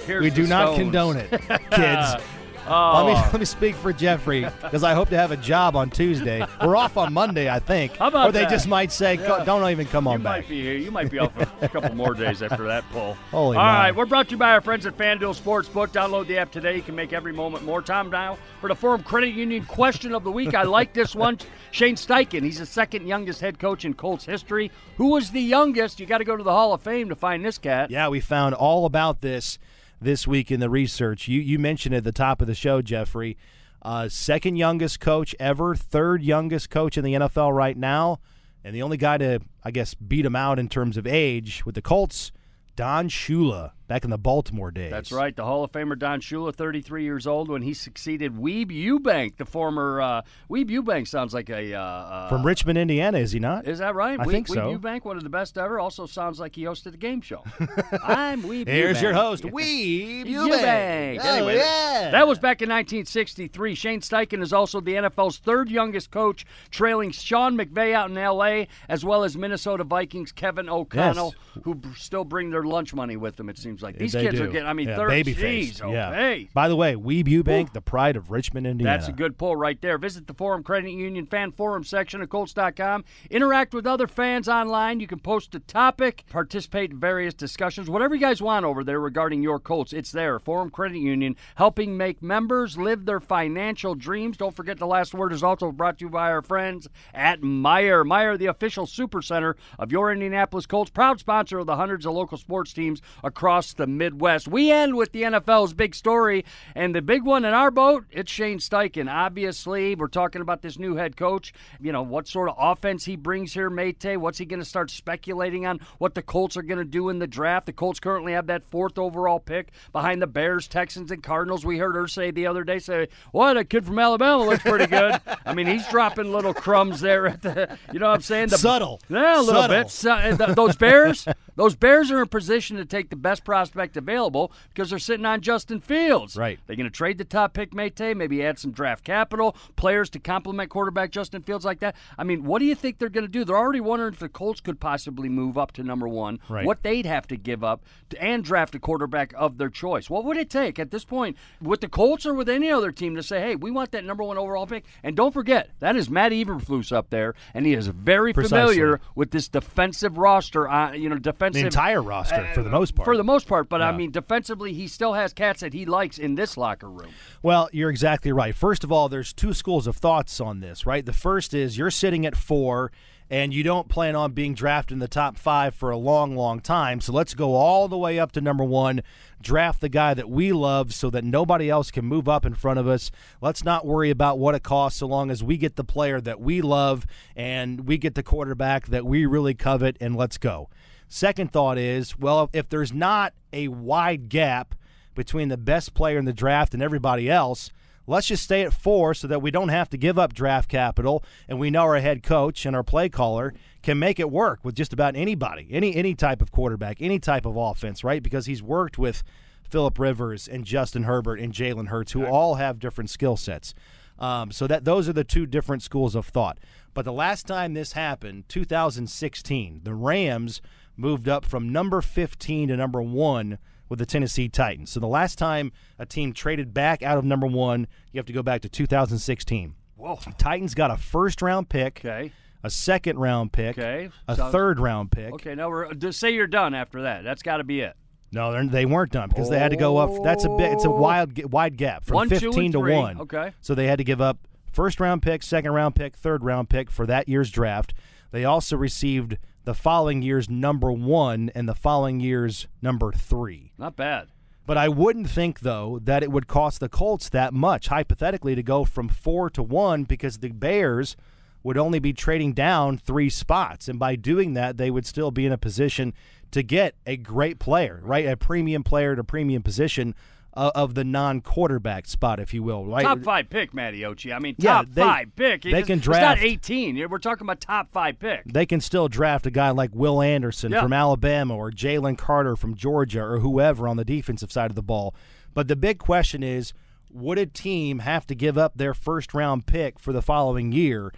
Here's 0.06 0.24
we 0.24 0.30
do 0.30 0.46
not 0.46 0.76
condone 0.76 1.16
it, 1.18 1.30
kids. 1.72 2.16
Oh. 2.68 3.04
Let 3.04 3.14
me 3.14 3.14
oh. 3.18 3.30
let 3.34 3.40
me 3.40 3.46
speak 3.46 3.76
for 3.76 3.92
Jeffrey 3.94 4.42
because 4.62 4.84
I 4.84 4.94
hope 4.94 5.10
to 5.10 5.18
have 5.18 5.32
a 5.32 5.38
job 5.38 5.76
on 5.76 5.90
Tuesday. 5.90 6.46
We're 6.64 6.76
off 6.76 6.98
on 6.98 7.14
Monday, 7.14 7.50
I 7.50 7.60
think. 7.60 7.98
How 7.98 8.08
about 8.08 8.30
or 8.30 8.32
they 8.32 8.42
that? 8.42 8.50
just 8.50 8.68
might 8.68 8.92
say, 8.92 9.18
"Co- 9.18 9.44
"Don't 9.46 9.70
even 9.70 9.88
come 9.88 10.08
on 10.08 10.14
You 10.14 10.18
on 10.18 10.24
might 10.24 10.40
back." 10.42 10.50
be 10.50 10.62
here. 10.62 10.74
You 10.78 10.92
might 10.92 11.10
be 11.10 11.20
off 11.20 11.32
a 11.62 11.68
couple 11.70 11.96
more 11.96 12.14
days 12.14 12.42
after 12.42 12.66
that 12.68 12.84
poll. 12.92 13.14
Holy 13.32 13.58
All 13.58 13.64
my. 13.64 13.74
right, 13.86 13.96
we're 13.96 14.06
brought 14.06 14.28
to 14.28 14.32
you 14.32 14.38
by 14.38 14.52
our 14.52 14.62
friends 14.62 14.86
at 14.86 14.98
FanDuel 14.98 15.40
Sportsbook. 15.40 15.88
Download 15.90 16.28
the 16.28 16.38
app 16.38 16.52
today. 16.52 16.76
You 16.76 16.82
can 16.82 16.96
make 16.96 17.14
every 17.14 17.34
moment 17.34 17.66
more. 17.66 17.82
Time 17.82 18.10
now 18.10 18.38
for 18.60 18.68
the 18.68 18.76
Forum 18.76 19.02
Credit 19.04 19.34
Union 19.34 19.66
question 19.66 20.14
of 20.14 20.24
the 20.24 20.32
week. 20.32 20.54
I 20.54 20.64
like 20.64 20.94
this 20.94 21.16
one. 21.16 21.38
Shane 21.72 21.96
Steichen. 21.96 22.44
He's 22.44 22.60
the 22.60 22.66
second 22.66 23.08
youngest 23.08 23.42
head 23.42 23.58
coach 23.60 23.86
in 23.86 23.94
Colts 23.94 24.26
history. 24.26 24.72
Who 24.98 25.08
was 25.12 25.32
the 25.32 25.42
youngest? 25.42 26.00
You 26.00 26.06
got 26.06 26.20
to 26.20 26.26
go 26.26 26.38
to 26.38 26.44
the 26.44 26.52
Hall 26.52 26.74
of 26.74 26.82
Fame 26.82 27.10
to 27.10 27.16
find 27.16 27.44
this 27.44 27.58
cat. 27.58 27.90
Yeah, 27.90 28.10
we 28.10 28.20
found 28.20 28.54
all 28.56 28.86
about 28.86 29.22
this 29.22 29.58
this 30.02 30.28
week 30.28 30.52
in 30.52 30.60
the 30.60 30.70
research. 30.70 31.28
You 31.28 31.40
you 31.40 31.60
mentioned 31.60 31.96
at 31.96 32.04
the 32.04 32.12
top 32.12 32.42
of 32.42 32.48
the 32.48 32.56
show, 32.56 32.82
Jeffrey. 32.82 33.38
Uh, 33.84 34.10
second 34.10 34.58
youngest 34.58 35.00
coach 35.00 35.36
ever, 35.40 35.74
third 35.76 36.22
youngest 36.22 36.70
coach 36.70 36.98
in 36.98 37.04
the 37.04 37.14
NFL 37.14 37.56
right 37.56 37.76
now, 37.76 38.20
and 38.64 38.76
the 38.76 38.82
only 38.84 38.98
guy 38.98 39.18
to, 39.18 39.40
I 39.64 39.72
guess, 39.72 39.96
beat 39.96 40.24
him 40.24 40.36
out 40.36 40.60
in 40.60 40.68
terms 40.68 40.98
of 40.98 41.08
age 41.08 41.66
with 41.66 41.74
the 41.74 41.82
Colts, 41.82 42.32
Don 42.76 43.10
Shula, 43.10 43.72
back 43.92 44.06
in 44.06 44.10
the 44.10 44.18
Baltimore 44.18 44.72
days. 44.72 44.90
That's 44.90 45.12
right. 45.12 45.36
The 45.36 45.44
Hall 45.44 45.66
of 45.66 45.72
Famer 45.74 46.00
Don 46.00 46.22
Shula, 46.22 46.56
33 46.56 47.04
years 47.04 47.28
old, 47.28 47.50
when 47.50 47.62
he 47.62 47.74
succeeded 47.74 48.34
Weeb 48.38 48.68
Ewbank, 48.72 49.36
the 49.36 49.44
former 49.44 50.00
uh, 50.00 50.22
Weeb 50.50 50.70
Ewbank 50.70 51.10
sounds 51.10 51.34
like 51.34 51.50
a 51.50 51.74
uh, 51.74 51.82
uh, 51.82 52.30
From 52.30 52.46
Richmond, 52.46 52.78
Indiana, 52.78 53.18
is 53.18 53.34
he 53.34 53.40
not? 53.40 53.68
Is 53.68 53.80
that 53.80 53.94
right? 53.94 54.18
I 54.18 54.24
Weeb, 54.24 54.32
think 54.32 54.48
Weeb 54.48 54.54
so. 54.54 54.78
Ewbank, 54.78 55.04
one 55.04 55.18
of 55.18 55.24
the 55.24 55.30
best 55.30 55.58
ever. 55.58 55.78
Also 55.78 56.06
sounds 56.06 56.40
like 56.40 56.56
he 56.56 56.64
hosted 56.64 56.94
a 56.94 56.98
game 56.98 57.20
show. 57.20 57.44
I'm 58.02 58.44
Weeb 58.44 58.70
Here's 58.70 59.00
Ewbank. 59.00 59.02
your 59.02 59.14
host, 59.14 59.44
Weeb 59.46 60.26
Ewbank. 60.26 61.20
Oh, 61.22 61.28
Anyway, 61.36 61.58
yeah. 61.58 62.12
that 62.12 62.26
was 62.26 62.40
back 62.40 62.62
in 62.62 62.70
1963. 62.70 63.76
Shane 63.76 64.00
Steichen 64.00 64.42
is 64.42 64.54
also 64.54 64.80
the 64.80 64.94
NFL's 64.94 65.38
third 65.38 65.70
youngest 65.70 66.12
coach, 66.12 66.46
trailing 66.70 67.12
Sean 67.12 67.58
McVay 67.58 67.94
out 67.94 68.10
in 68.10 68.18
L.A., 68.18 68.70
as 68.88 69.04
well 69.04 69.26
as 69.26 69.36
Minnesota 69.38 69.84
Vikings 69.84 70.32
Kevin 70.32 70.70
O'Connell, 70.70 71.36
who 71.64 71.76
b- 71.76 71.90
still 71.98 72.24
bring 72.24 72.52
their 72.52 72.64
lunch 72.64 72.94
money 72.94 73.18
with 73.18 73.36
them. 73.36 73.50
It 73.50 73.58
seems 73.58 73.81
like 73.84 73.98
these 73.98 74.14
They 74.14 74.24
kids 74.24 74.38
do. 74.38 74.46
are 74.46 74.48
getting. 74.48 74.68
I 74.68 74.74
mean, 74.74 74.88
yeah, 74.88 74.96
third 74.96 75.10
baby 75.10 75.34
geez, 75.34 75.80
face. 75.80 75.82
Yeah. 75.82 76.38
By 76.54 76.68
the 76.68 76.76
way, 76.76 76.96
Weeb 76.96 77.26
Ewbank, 77.26 77.74
the 77.74 77.82
pride 77.82 78.16
of 78.16 78.32
Richmond, 78.32 78.68
Indiana. 78.68 78.98
That's 78.98 79.10
a 79.10 79.14
good 79.14 79.38
pull 79.38 79.56
right 79.56 79.80
there. 79.82 79.98
Visit 79.98 80.28
the 80.28 80.34
Forum 80.34 80.64
Credit 80.64 80.92
Union 80.92 81.26
fan 81.26 81.52
forum 81.52 81.84
section 81.84 82.22
of 82.22 82.30
Colts.com. 82.30 83.04
Interact 83.30 83.74
with 83.74 83.88
other 83.88 84.08
fans 84.08 84.48
online. 84.48 85.00
You 85.00 85.08
can 85.08 85.20
post 85.20 85.56
a 85.56 85.60
topic, 85.60 86.24
participate 86.30 86.92
in 86.92 87.00
various 87.00 87.34
discussions, 87.34 87.90
whatever 87.90 88.16
you 88.16 88.22
guys 88.22 88.42
want 88.42 88.66
over 88.66 88.84
there 88.84 89.00
regarding 89.00 89.42
your 89.44 89.60
Colts. 89.60 89.94
It's 89.94 90.12
there. 90.12 90.40
Forum 90.40 90.70
Credit 90.70 90.98
Union, 90.98 91.36
helping 91.56 91.98
make 91.98 92.22
members 92.22 92.78
live 92.78 93.06
their 93.06 93.20
financial 93.20 93.96
dreams. 93.96 94.38
Don't 94.38 94.56
forget 94.56 94.78
the 94.78 94.88
last 94.88 95.14
word 95.14 95.34
is 95.34 95.44
also 95.44 95.72
brought 95.72 96.00
to 96.00 96.06
you 96.06 96.10
by 96.10 96.32
our 96.32 96.42
friends 96.42 96.88
at 97.14 97.42
Meijer. 97.42 98.06
Meijer, 98.06 98.38
the 98.38 98.46
official 98.48 98.86
super 98.86 99.22
center 99.22 99.56
of 99.80 99.92
your 99.92 100.12
Indianapolis 100.12 100.66
Colts, 100.66 100.92
proud 100.92 101.20
sponsor 101.20 101.60
of 101.60 101.66
the 101.66 101.76
hundreds 101.76 102.06
of 102.06 102.14
local 102.14 102.38
sports 102.38 102.74
teams 102.74 103.02
across 103.24 103.71
across 103.72 103.86
the 103.86 103.88
Midwest. 103.88 104.48
We 104.48 104.72
end 104.72 104.96
with 104.96 105.12
the 105.12 105.24
NFL's 105.24 105.74
big 105.74 105.96
story, 105.96 106.46
and 106.76 106.96
the 106.96 107.02
big 107.02 107.24
one 107.24 107.46
in 107.46 107.54
our 107.54 107.72
boat, 107.72 108.06
it's 108.12 108.32
Shane 108.32 108.60
Steichen. 108.60 109.12
Obviously, 109.12 109.96
we're 109.96 110.08
talking 110.08 110.42
about 110.42 110.62
this 110.62 110.78
new 110.78 110.96
head 110.96 111.16
coach. 111.16 111.54
You 111.80 111.92
know, 111.92 112.02
what 112.02 112.28
sort 112.28 112.50
of 112.50 112.56
offense 112.58 113.06
he 113.06 113.16
brings 113.16 113.54
here, 113.54 113.70
Mate. 113.70 113.92
What's 114.18 114.38
he 114.38 114.46
going 114.46 114.60
to 114.60 114.66
start 114.66 114.90
speculating 114.90 115.66
on 115.66 115.80
what 116.00 116.16
the 116.16 116.22
Colts 116.22 116.58
are 116.58 116.62
going 116.62 116.80
to 116.80 116.86
do 116.86 117.10
in 117.10 117.20
the 117.20 117.28
draft? 117.28 117.66
The 117.66 117.74
Colts 117.74 118.00
currently 118.00 118.34
have 118.34 118.48
that 118.48 118.64
fourth 118.64 118.98
overall 118.98 119.40
pick 119.40 119.72
behind 119.92 120.22
the 120.22 120.28
Bears, 120.28 120.68
Texans, 120.68 121.12
and 121.12 121.22
Cardinals. 121.22 121.66
We 121.66 121.78
heard 121.78 121.96
her 121.96 122.08
say 122.08 122.32
the 122.32 122.48
other 122.48 122.64
day, 122.64 122.80
say, 122.80 123.08
what, 123.32 123.58
a 123.58 123.64
kid 123.64 123.86
from 123.86 124.00
Alabama 124.00 124.44
looks 124.44 124.64
pretty 124.64 124.88
good. 124.88 125.20
I 125.46 125.54
mean, 125.54 125.68
he's 125.68 125.88
dropping 125.90 126.32
little 126.32 126.54
crumbs 126.54 127.02
there 127.02 127.28
at 127.28 127.42
the, 127.42 127.78
you 127.94 128.00
know 128.00 128.08
what 128.08 128.16
I'm 128.16 128.22
saying? 128.22 128.50
The, 128.50 128.58
Subtle. 128.58 129.00
Yeah, 129.10 129.40
a 129.40 129.42
little 129.42 129.62
Subtle. 129.62 129.84
bit. 129.84 129.92
So, 129.92 130.12
uh, 130.12 130.18
and 130.18 130.38
those 130.56 130.76
Bears, 130.76 131.28
those 131.56 131.76
Bears 131.76 132.12
are 132.12 132.22
in 132.22 132.28
position 132.28 132.78
to 132.78 132.86
take 132.86 133.10
the 133.10 133.16
best 133.16 133.44
prospect 133.62 133.96
available 133.96 134.52
because 134.74 134.90
they're 134.90 134.98
sitting 134.98 135.26
on 135.26 135.40
Justin 135.42 135.80
Fields. 135.80 136.36
Right. 136.36 136.60
They're 136.66 136.76
going 136.76 136.86
to 136.90 136.96
trade 136.96 137.20
the 137.20 137.24
top 137.24 137.54
pick, 137.54 137.74
Mate, 137.76 138.00
maybe 138.18 138.44
add 138.44 138.58
some 138.58 138.72
draft 138.72 139.04
capital, 139.04 139.56
players 139.76 140.10
to 140.12 140.20
complement 140.20 140.72
quarterback 140.72 141.12
Justin 141.12 141.44
Fields 141.44 141.64
like 141.64 141.80
that. 141.82 141.96
I 142.18 142.24
mean, 142.24 142.44
what 142.44 142.58
do 142.60 142.66
you 142.66 142.74
think 142.74 142.98
they're 142.98 143.10
going 143.10 143.26
to 143.26 143.32
do? 143.32 143.46
They're 143.46 143.58
already 143.58 143.80
wondering 143.82 144.14
if 144.14 144.20
the 144.20 144.30
Colts 144.30 144.62
could 144.62 144.80
possibly 144.80 145.30
move 145.30 145.58
up 145.60 145.74
to 145.74 145.84
number 145.84 146.08
one, 146.08 146.40
Right. 146.50 146.66
what 146.66 146.82
they'd 146.82 147.06
have 147.06 147.28
to 147.28 147.38
give 147.38 147.64
up 147.64 147.84
to, 148.10 148.22
and 148.24 148.44
draft 148.44 148.74
a 148.74 148.80
quarterback 148.80 149.32
of 149.38 149.60
their 149.60 149.70
choice. 149.70 150.10
What 150.10 150.26
would 150.26 150.38
it 150.38 150.50
take 150.50 150.80
at 150.80 150.90
this 150.90 151.06
point 151.06 151.38
with 151.62 151.82
the 151.82 151.88
Colts 151.88 152.26
or 152.26 152.34
with 152.34 152.50
any 152.50 152.72
other 152.72 152.92
team 152.92 153.16
to 153.16 153.22
say, 153.22 153.42
hey, 153.42 153.56
we 153.56 153.70
want 153.70 153.92
that 153.92 154.04
number 154.04 154.24
one 154.24 154.40
overall 154.40 154.66
pick? 154.66 154.86
And 155.04 155.16
don't 155.16 155.34
forget, 155.34 155.70
that 155.80 155.96
is 155.96 156.10
Matt 156.10 156.32
Eberflus 156.32 156.92
up 156.92 157.12
there, 157.12 157.36
and 157.54 157.66
he 157.68 157.74
is 157.74 157.86
very 157.88 158.34
Precisely. 158.34 158.74
familiar 158.76 159.02
with 159.14 159.30
this 159.30 159.48
defensive 159.48 160.18
roster. 160.18 160.68
Uh, 160.68 160.94
you 160.94 161.10
know, 161.10 161.18
defensive 161.18 161.62
The 161.62 161.68
entire 161.68 162.02
roster, 162.02 162.48
for 162.56 162.64
the 162.64 162.70
most 162.70 162.96
part. 162.96 163.06
For 163.06 163.18
the 163.18 163.24
most 163.24 163.41
part, 163.48 163.70
but 163.70 163.82
I 163.82 163.92
mean, 163.92 164.12
defensively, 164.12 164.74
he 164.74 164.88
still 164.88 165.14
has 165.14 165.34
cats 165.34 165.62
that 165.62 165.74
he 165.74 165.86
likes 165.86 166.18
in 166.18 166.36
this 166.36 166.58
locker 166.58 166.90
room. 166.90 167.12
Well, 167.42 167.70
you're 167.72 167.90
exactly 167.90 168.32
right. 168.32 168.56
First 168.56 168.84
of 168.84 168.92
all, 168.92 169.10
there's 169.10 169.34
two 169.34 169.54
schools 169.54 169.88
of 169.88 169.98
thoughts 169.98 170.40
on 170.40 170.60
this, 170.60 170.86
right? 170.86 171.06
The 171.06 171.14
first 171.14 171.54
is 171.54 171.78
you're 171.78 171.92
sitting 171.92 172.26
at 172.26 172.36
four 172.36 172.92
and 173.32 173.54
you 173.54 173.64
don't 173.64 173.88
plan 173.88 174.14
on 174.14 174.34
being 174.34 174.54
drafted 174.54 174.94
in 174.94 175.00
the 175.00 175.08
top 175.08 175.38
five 175.38 175.74
for 175.74 175.90
a 175.90 175.98
long, 175.98 176.36
long 176.36 176.60
time. 176.60 177.00
So 177.00 177.14
let's 177.14 177.34
go 177.34 177.56
all 177.56 177.88
the 177.88 177.98
way 177.98 178.20
up 178.20 178.34
to 178.34 178.42
number 178.42 178.66
one, 178.66 179.04
draft 179.42 179.80
the 179.80 179.88
guy 179.88 180.14
that 180.14 180.30
we 180.30 180.52
love 180.52 180.94
so 180.94 181.10
that 181.12 181.24
nobody 181.24 181.70
else 181.70 181.92
can 181.92 182.04
move 182.04 182.28
up 182.28 182.46
in 182.46 182.56
front 182.56 182.78
of 182.78 182.90
us. 182.90 183.10
Let's 183.40 183.64
not 183.64 183.86
worry 183.86 184.10
about 184.10 184.38
what 184.38 184.54
it 184.54 184.64
costs 184.64 185.00
so 185.00 185.08
long 185.08 185.32
as 185.32 185.42
we 185.42 185.56
get 185.56 185.78
the 185.78 185.86
player 185.86 186.20
that 186.20 186.42
we 186.42 186.62
love 186.62 187.06
and 187.34 187.88
we 187.88 187.98
get 187.98 188.16
the 188.16 188.24
quarterback 188.24 188.88
that 188.88 189.06
we 189.06 189.26
really 189.26 189.54
covet, 189.54 189.96
and 190.02 190.18
let's 190.18 190.38
go. 190.38 190.70
Second 191.14 191.52
thought 191.52 191.78
is 191.78 192.18
well, 192.18 192.50
if 192.54 192.70
there's 192.70 192.94
not 192.94 193.34
a 193.54 193.68
wide 193.68 194.30
gap, 194.30 194.76
between 195.16 195.50
the 195.50 195.58
best 195.58 195.94
player 195.94 196.18
in 196.18 196.26
the 196.26 196.34
draft 196.34 196.74
and 196.74 196.82
everybody 196.82 197.30
else. 197.30 197.70
Let's 198.08 198.28
just 198.28 198.44
stay 198.44 198.64
at 198.64 198.74
four 198.74 199.14
so 199.14 199.28
that 199.28 199.42
we 199.42 199.52
don't 199.52 199.70
have 199.70 199.90
to 199.90 199.98
give 199.98 200.18
up 200.18 200.34
draft 200.34 200.70
capital, 200.70 201.24
and 201.48 201.60
we 201.60 201.70
know 201.70 201.82
our 201.82 202.00
head 202.00 202.24
coach 202.24 202.66
and 202.66 202.76
our 202.76 202.84
play 202.84 203.10
caller 203.10 203.54
can 203.84 204.00
make 204.00 204.20
it 204.20 204.32
work 204.32 204.60
with 204.64 204.76
just 204.76 204.92
about 204.92 205.16
anybody, 205.16 205.68
any 205.72 205.96
any 205.96 206.16
type 206.16 206.42
of 206.42 206.52
quarterback, 206.52 206.98
any 207.00 207.20
type 207.20 207.46
of 207.46 207.56
offense, 207.56 208.04
right? 208.04 208.24
Because 208.24 208.48
he's 208.48 208.64
worked 208.64 208.98
with 208.98 209.24
Philip 209.64 210.00
Rivers 210.00 210.48
and 210.48 210.66
Justin 210.66 211.04
Herbert 211.04 211.40
and 211.40 211.54
Jalen 211.54 211.88
Hurts, 211.88 212.12
who 212.12 212.26
all 212.26 212.56
have 212.56 212.80
different 212.80 213.10
skill 213.10 213.38
sets. 213.38 213.74
Um, 214.20 214.52
so 214.52 214.68
that 214.68 214.86
those 214.86 215.08
are 215.08 215.14
the 215.14 215.24
two 215.24 215.46
different 215.46 215.82
schools 215.82 216.14
of 216.16 216.28
thought. 216.28 216.60
But 216.94 217.06
the 217.06 217.14
last 217.14 217.48
time 217.48 217.74
this 217.74 217.94
happened, 217.94 218.50
2016, 218.50 219.82
the 219.84 219.96
Rams 219.96 220.62
moved 221.02 221.28
up 221.28 221.44
from 221.44 221.70
number 221.70 222.02
15 222.02 222.70
to 222.70 222.78
number 222.78 223.02
one 223.02 223.58
with 223.90 224.00
the 224.00 224.06
Tennessee 224.06 224.48
Titans. 224.48 224.92
So 224.92 225.00
the 225.00 225.08
last 225.08 225.38
time 225.38 225.72
a 226.00 226.06
team 226.06 226.32
traded 226.32 226.74
back 226.74 227.04
out 227.04 227.18
of 227.18 227.26
number 227.26 227.48
one, 227.48 227.88
you 228.14 228.20
have 228.20 228.26
to 228.28 228.34
go 228.34 228.44
back 228.44 228.62
to 228.62 228.70
2016. 228.70 229.76
Whoa. 229.98 230.18
Titans 230.38 230.74
got 230.74 230.92
a 230.92 230.98
first 230.98 231.42
round 231.42 231.68
pick, 231.68 232.00
Okay. 232.06 232.32
a 232.64 232.70
second 232.70 233.20
round 233.20 233.52
pick, 233.52 233.78
Okay. 233.78 234.10
a 234.28 234.52
third 234.52 234.80
round 234.80 235.12
pick. 235.12 235.34
Okay, 235.34 235.56
now 235.56 235.70
we're 235.70 235.94
just 235.94 236.20
say 236.20 236.34
you're 236.34 236.48
done 236.48 236.74
after 236.74 237.02
that. 237.04 237.24
That's 237.24 237.44
got 237.44 237.58
to 237.58 237.64
be 237.64 237.82
it. 237.82 237.96
No, 238.32 238.52
they're- 238.54 238.88
weren't 238.88 239.12
done 239.12 239.28
because 239.28 239.50
they 239.50 239.60
had 239.60 239.72
to 239.72 239.78
go 239.78 239.98
up. 239.98 240.24
That's 240.24 240.46
a 240.46 240.50
bit. 240.50 240.72
It's 240.72 240.86
a 240.86 240.90
oh. 240.90 240.96
wild, 240.96 241.52
wide 241.52 241.76
gap 241.78 242.06
from 242.06 242.16
One, 242.16 242.30
two, 242.30 242.40
15 242.40 242.72
to 242.72 242.80
one. 242.80 243.20
Okay. 243.22 243.52
So 243.60 243.76
they 243.76 243.88
had 243.88 243.98
to 243.98 244.06
give 244.06 244.22
up 244.22 244.38
first 244.72 245.02
round 245.02 245.22
pick, 245.22 245.44
second 245.44 245.72
round 245.74 245.96
pick, 245.96 246.16
third 246.16 246.44
round 246.44 246.70
pick 246.70 246.90
for 246.90 247.06
that 247.08 247.28
year's 247.28 247.52
draft. 247.52 247.94
They 248.32 248.46
also 248.46 248.78
received 248.78 249.38
the 249.64 249.74
following 249.74 250.22
year's 250.22 250.50
number 250.50 250.92
one 250.92 251.52
and 251.54 251.68
the 251.68 251.76
following 251.76 252.20
year's 252.20 252.68
number 252.82 253.12
three. 253.12 253.72
Not 253.78 253.96
bad. 253.96 254.28
But 254.66 254.78
I 254.78 254.90
wouldn't 254.90 255.30
think, 255.30 255.62
though, 255.62 256.00
that 256.04 256.24
it 256.24 256.32
would 256.32 256.48
cost 256.48 256.80
the 256.80 256.90
Colts 256.90 257.30
that 257.30 257.54
much, 257.54 257.88
hypothetically, 257.88 258.56
to 258.56 258.64
go 258.64 258.86
from 258.86 259.10
four 259.10 259.50
to 259.52 259.64
one 259.64 260.04
because 260.04 260.38
the 260.38 260.50
Bears 260.50 261.16
would 261.64 261.78
only 261.78 262.00
be 262.00 262.14
trading 262.14 262.54
down 262.54 262.98
three 262.98 263.30
spots. 263.30 263.88
And 263.88 264.00
by 264.00 264.16
doing 264.16 264.54
that, 264.54 264.78
they 264.78 264.90
would 264.90 265.06
still 265.06 265.32
be 265.32 265.46
in 265.46 265.52
a 265.52 265.58
position 265.58 266.14
to 266.52 266.64
get 266.64 266.96
a 267.06 267.18
great 267.18 267.60
player, 267.60 268.00
right? 268.04 268.28
A 268.28 268.38
premium 268.38 268.84
player 268.84 269.14
at 269.14 269.20
a 269.20 269.24
premium 269.24 269.64
position 269.64 270.16
uh, 270.54 270.72
of 270.76 270.96
the 270.96 271.04
non 271.04 271.42
quarterback 271.42 272.06
spot, 272.08 272.40
if 272.40 272.54
you 272.54 272.62
will, 272.64 272.86
right? 272.86 273.04
Top 273.04 273.24
five 273.24 273.50
pick, 273.50 273.74
Matty 273.74 274.02
Ochi. 274.02 274.36
I 274.36 274.40
mean, 274.40 274.56
Yeah, 274.58 274.74
top 274.74 274.86
they- 274.90 275.02
five 275.02 275.36
pick. 275.36 275.62
they 275.64 275.70
It's- 275.70 275.88
can 275.88 275.98
It's 276.00 276.06
draft- 276.06 276.42
not 276.42 276.46
18. 276.46 277.10
We're 277.10 277.18
talking 277.20 277.46
about 277.46 277.62
top 277.62 277.92
five 277.92 278.20
pick. 278.20 278.44
they 278.46 278.66
can 278.66 278.82
still 278.82 279.08
draft 279.08 279.46
a 279.46 279.52
guy 279.52 279.70
like 279.72 279.92
Will 279.94 280.22
Anderson 280.22 280.72
Yeah. 280.74 280.82
from 280.82 280.94
Alabama 280.94 281.56
or 281.56 281.72
Jalen 281.72 282.18
Carter 282.18 282.56
from 282.56 282.76
Georgia 282.76 283.22
or 283.24 283.40
whoever 283.40 283.88
on 283.88 283.98
the 283.98 284.06
defensive 284.06 284.52
side 284.52 284.70
of 284.72 284.76
the 284.76 284.82
ball. 284.84 285.16
But 285.54 285.68
the 285.68 285.76
big 285.76 285.98
question 286.00 286.44
is 286.44 286.74
would 287.14 287.38
a 287.38 287.46
team 287.46 288.00
have 288.00 288.26
to 288.28 288.36
give 288.36 288.58
up 288.58 288.78
their 288.78 288.94
first 288.94 289.34
round 289.34 289.66
pick 289.66 290.00
for 290.00 290.14
the 290.14 290.22
following 290.22 290.72
year? 290.72 291.12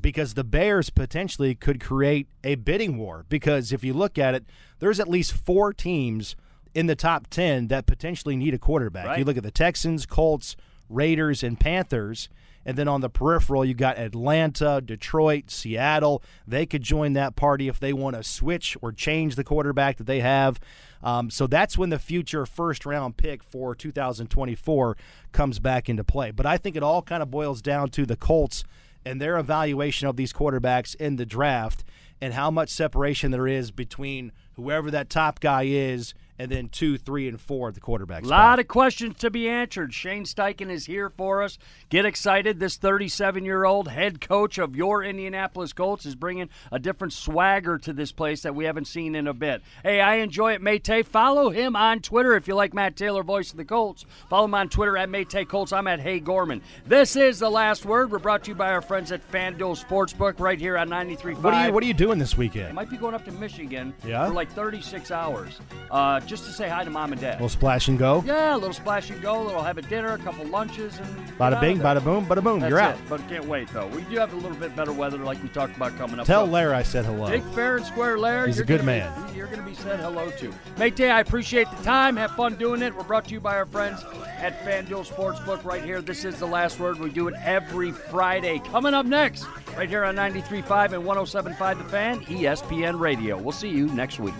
Because 0.00 0.34
the 0.34 0.44
Bears 0.44 0.90
potentially 0.90 1.56
could 1.56 1.80
create 1.80 2.28
a 2.44 2.54
bidding 2.54 2.96
war. 2.96 3.26
Because 3.28 3.72
if 3.72 3.82
you 3.82 3.92
look 3.92 4.16
at 4.18 4.36
it, 4.36 4.44
there's 4.78 5.00
at 5.00 5.08
least 5.08 5.32
four 5.32 5.72
teams 5.72 6.36
in 6.74 6.86
the 6.86 6.96
top 6.96 7.28
10 7.28 7.68
that 7.68 7.86
potentially 7.86 8.36
need 8.36 8.54
a 8.54 8.58
quarterback. 8.58 9.06
Right. 9.06 9.18
You 9.18 9.24
look 9.24 9.36
at 9.36 9.42
the 9.42 9.50
Texans, 9.50 10.06
Colts, 10.06 10.56
Raiders, 10.88 11.42
and 11.42 11.58
Panthers. 11.58 12.28
And 12.66 12.76
then 12.76 12.88
on 12.88 13.00
the 13.00 13.08
peripheral, 13.08 13.64
you 13.64 13.72
got 13.72 13.96
Atlanta, 13.96 14.82
Detroit, 14.84 15.50
Seattle. 15.50 16.22
They 16.46 16.66
could 16.66 16.82
join 16.82 17.14
that 17.14 17.34
party 17.34 17.68
if 17.68 17.80
they 17.80 17.92
want 17.92 18.16
to 18.16 18.22
switch 18.22 18.76
or 18.82 18.92
change 18.92 19.34
the 19.34 19.44
quarterback 19.44 19.96
that 19.96 20.04
they 20.04 20.20
have. 20.20 20.60
Um, 21.02 21.30
so 21.30 21.46
that's 21.46 21.78
when 21.78 21.88
the 21.88 21.98
future 21.98 22.44
first 22.44 22.84
round 22.84 23.16
pick 23.16 23.42
for 23.42 23.74
2024 23.74 24.96
comes 25.32 25.58
back 25.58 25.88
into 25.88 26.04
play. 26.04 26.30
But 26.30 26.44
I 26.44 26.58
think 26.58 26.76
it 26.76 26.82
all 26.82 27.00
kind 27.00 27.22
of 27.22 27.30
boils 27.30 27.62
down 27.62 27.88
to 27.90 28.04
the 28.04 28.16
Colts 28.16 28.64
and 29.06 29.20
their 29.20 29.38
evaluation 29.38 30.06
of 30.08 30.16
these 30.16 30.32
quarterbacks 30.32 30.94
in 30.96 31.16
the 31.16 31.24
draft 31.24 31.82
and 32.20 32.34
how 32.34 32.50
much 32.50 32.68
separation 32.68 33.30
there 33.30 33.46
is 33.46 33.70
between 33.70 34.32
whoever 34.54 34.90
that 34.90 35.08
top 35.08 35.40
guy 35.40 35.62
is 35.62 36.12
and 36.40 36.50
then 36.50 36.68
two, 36.70 36.96
three, 36.96 37.28
and 37.28 37.38
four 37.38 37.68
at 37.68 37.74
the 37.74 37.80
quarterback 37.80 38.24
A 38.24 38.26
lot 38.26 38.58
of 38.58 38.66
questions 38.66 39.16
to 39.18 39.30
be 39.30 39.46
answered. 39.46 39.92
Shane 39.92 40.24
Steichen 40.24 40.70
is 40.70 40.86
here 40.86 41.10
for 41.10 41.42
us. 41.42 41.58
Get 41.90 42.06
excited. 42.06 42.58
This 42.58 42.78
37 42.78 43.44
year 43.44 43.64
old 43.64 43.88
head 43.88 44.22
coach 44.22 44.56
of 44.56 44.74
your 44.74 45.04
Indianapolis 45.04 45.74
Colts 45.74 46.06
is 46.06 46.14
bringing 46.14 46.48
a 46.72 46.78
different 46.78 47.12
swagger 47.12 47.76
to 47.78 47.92
this 47.92 48.10
place 48.10 48.40
that 48.42 48.54
we 48.54 48.64
haven't 48.64 48.86
seen 48.86 49.14
in 49.14 49.26
a 49.26 49.34
bit. 49.34 49.60
Hey, 49.82 50.00
I 50.00 50.16
enjoy 50.16 50.54
it, 50.54 50.62
Maytay. 50.62 51.04
Follow 51.04 51.50
him 51.50 51.76
on 51.76 52.00
Twitter 52.00 52.34
if 52.34 52.48
you 52.48 52.54
like 52.54 52.72
Matt 52.72 52.96
Taylor, 52.96 53.22
voice 53.22 53.50
of 53.50 53.58
the 53.58 53.64
Colts. 53.66 54.06
Follow 54.30 54.46
him 54.46 54.54
on 54.54 54.70
Twitter 54.70 54.96
at 54.96 55.10
Maytay 55.10 55.46
Colts. 55.46 55.74
I'm 55.74 55.86
at 55.88 56.00
Hey 56.00 56.20
Gorman. 56.20 56.62
This 56.86 57.16
is 57.16 57.38
The 57.38 57.50
Last 57.50 57.84
Word. 57.84 58.10
We're 58.10 58.18
brought 58.18 58.44
to 58.44 58.52
you 58.52 58.54
by 58.54 58.72
our 58.72 58.80
friends 58.80 59.12
at 59.12 59.30
FanDuel 59.30 59.84
Sportsbook 59.84 60.40
right 60.40 60.58
here 60.58 60.78
on 60.78 60.88
93.5. 60.88 61.42
What 61.42 61.52
are 61.52 61.66
you 61.66 61.72
What 61.74 61.82
are 61.82 61.86
you 61.86 61.94
doing 61.94 62.18
this 62.18 62.34
I 62.34 62.38
weekend? 62.38 62.74
might 62.74 62.88
be 62.88 62.96
going 62.96 63.14
up 63.14 63.26
to 63.26 63.32
Michigan 63.32 63.92
Yeah? 64.06 64.26
for 64.26 64.32
like 64.32 64.50
36 64.52 65.10
hours 65.10 65.60
uh, 65.90 66.20
just 66.30 66.44
to 66.44 66.52
say 66.52 66.68
hi 66.68 66.84
to 66.84 66.90
mom 66.90 67.10
and 67.10 67.20
dad. 67.20 67.34
little 67.34 67.48
splash 67.48 67.88
and 67.88 67.98
go. 67.98 68.22
Yeah, 68.24 68.54
a 68.54 68.56
little 68.56 68.72
splash 68.72 69.10
and 69.10 69.20
go, 69.20 69.42
a 69.42 69.44
little 69.44 69.62
have 69.64 69.78
a 69.78 69.82
dinner, 69.82 70.12
a 70.12 70.18
couple 70.18 70.46
lunches, 70.46 70.96
and 70.96 71.28
Bada 71.36 71.60
bing, 71.60 71.80
bada 71.80 72.02
boom, 72.02 72.24
bada 72.24 72.42
boom. 72.42 72.60
That's 72.60 72.70
You're 72.70 72.78
it. 72.78 72.84
out. 72.84 72.98
But 73.08 73.28
can't 73.28 73.46
wait 73.46 73.68
though. 73.70 73.88
We 73.88 74.02
do 74.02 74.16
have 74.18 74.32
a 74.32 74.36
little 74.36 74.56
bit 74.56 74.76
better 74.76 74.92
weather, 74.92 75.18
like 75.18 75.42
we 75.42 75.48
talked 75.48 75.74
about 75.74 75.98
coming 75.98 76.20
up. 76.20 76.26
Tell 76.26 76.46
Larry 76.46 76.74
I 76.74 76.84
said 76.84 77.04
hello. 77.04 77.28
Big 77.28 77.42
fair 77.52 77.78
and 77.78 77.84
square, 77.84 78.16
Lair. 78.16 78.46
He's 78.46 78.60
a 78.60 78.64
good 78.64 78.84
man. 78.84 79.10
Be, 79.32 79.38
you're 79.38 79.48
going 79.48 79.58
to 79.58 79.66
be 79.66 79.74
said 79.74 79.98
hello 79.98 80.30
to. 80.30 80.54
Mate, 80.78 81.00
I 81.00 81.18
appreciate 81.18 81.66
the 81.76 81.82
time. 81.82 82.16
Have 82.16 82.30
fun 82.32 82.54
doing 82.54 82.80
it. 82.80 82.94
We're 82.94 83.02
brought 83.02 83.24
to 83.24 83.34
you 83.34 83.40
by 83.40 83.56
our 83.56 83.66
friends 83.66 84.04
at 84.38 84.56
FanDuel 84.60 85.08
Sportsbook 85.08 85.64
right 85.64 85.82
here. 85.82 86.00
This 86.00 86.24
is 86.24 86.38
the 86.38 86.46
last 86.46 86.78
word. 86.78 87.00
We 87.00 87.10
do 87.10 87.26
it 87.26 87.34
every 87.42 87.90
Friday. 87.90 88.60
Coming 88.60 88.94
up 88.94 89.04
next, 89.04 89.46
right 89.76 89.88
here 89.88 90.04
on 90.04 90.14
93.5 90.14 90.92
and 90.92 91.04
107.5 91.04 91.78
The 91.78 91.84
Fan, 91.88 92.20
ESPN 92.26 93.00
Radio. 93.00 93.36
We'll 93.36 93.50
see 93.50 93.70
you 93.70 93.88
next 93.88 94.20
week. 94.20 94.34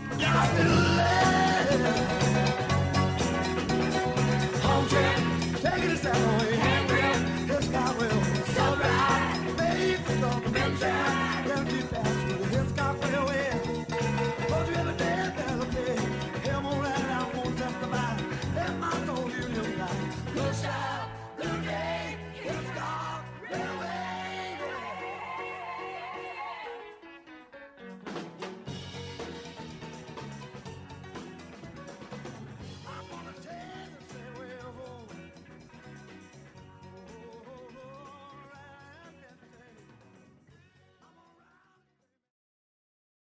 Take 5.63 5.85
it 5.85 5.93
a 5.93 5.97
step 5.97 6.50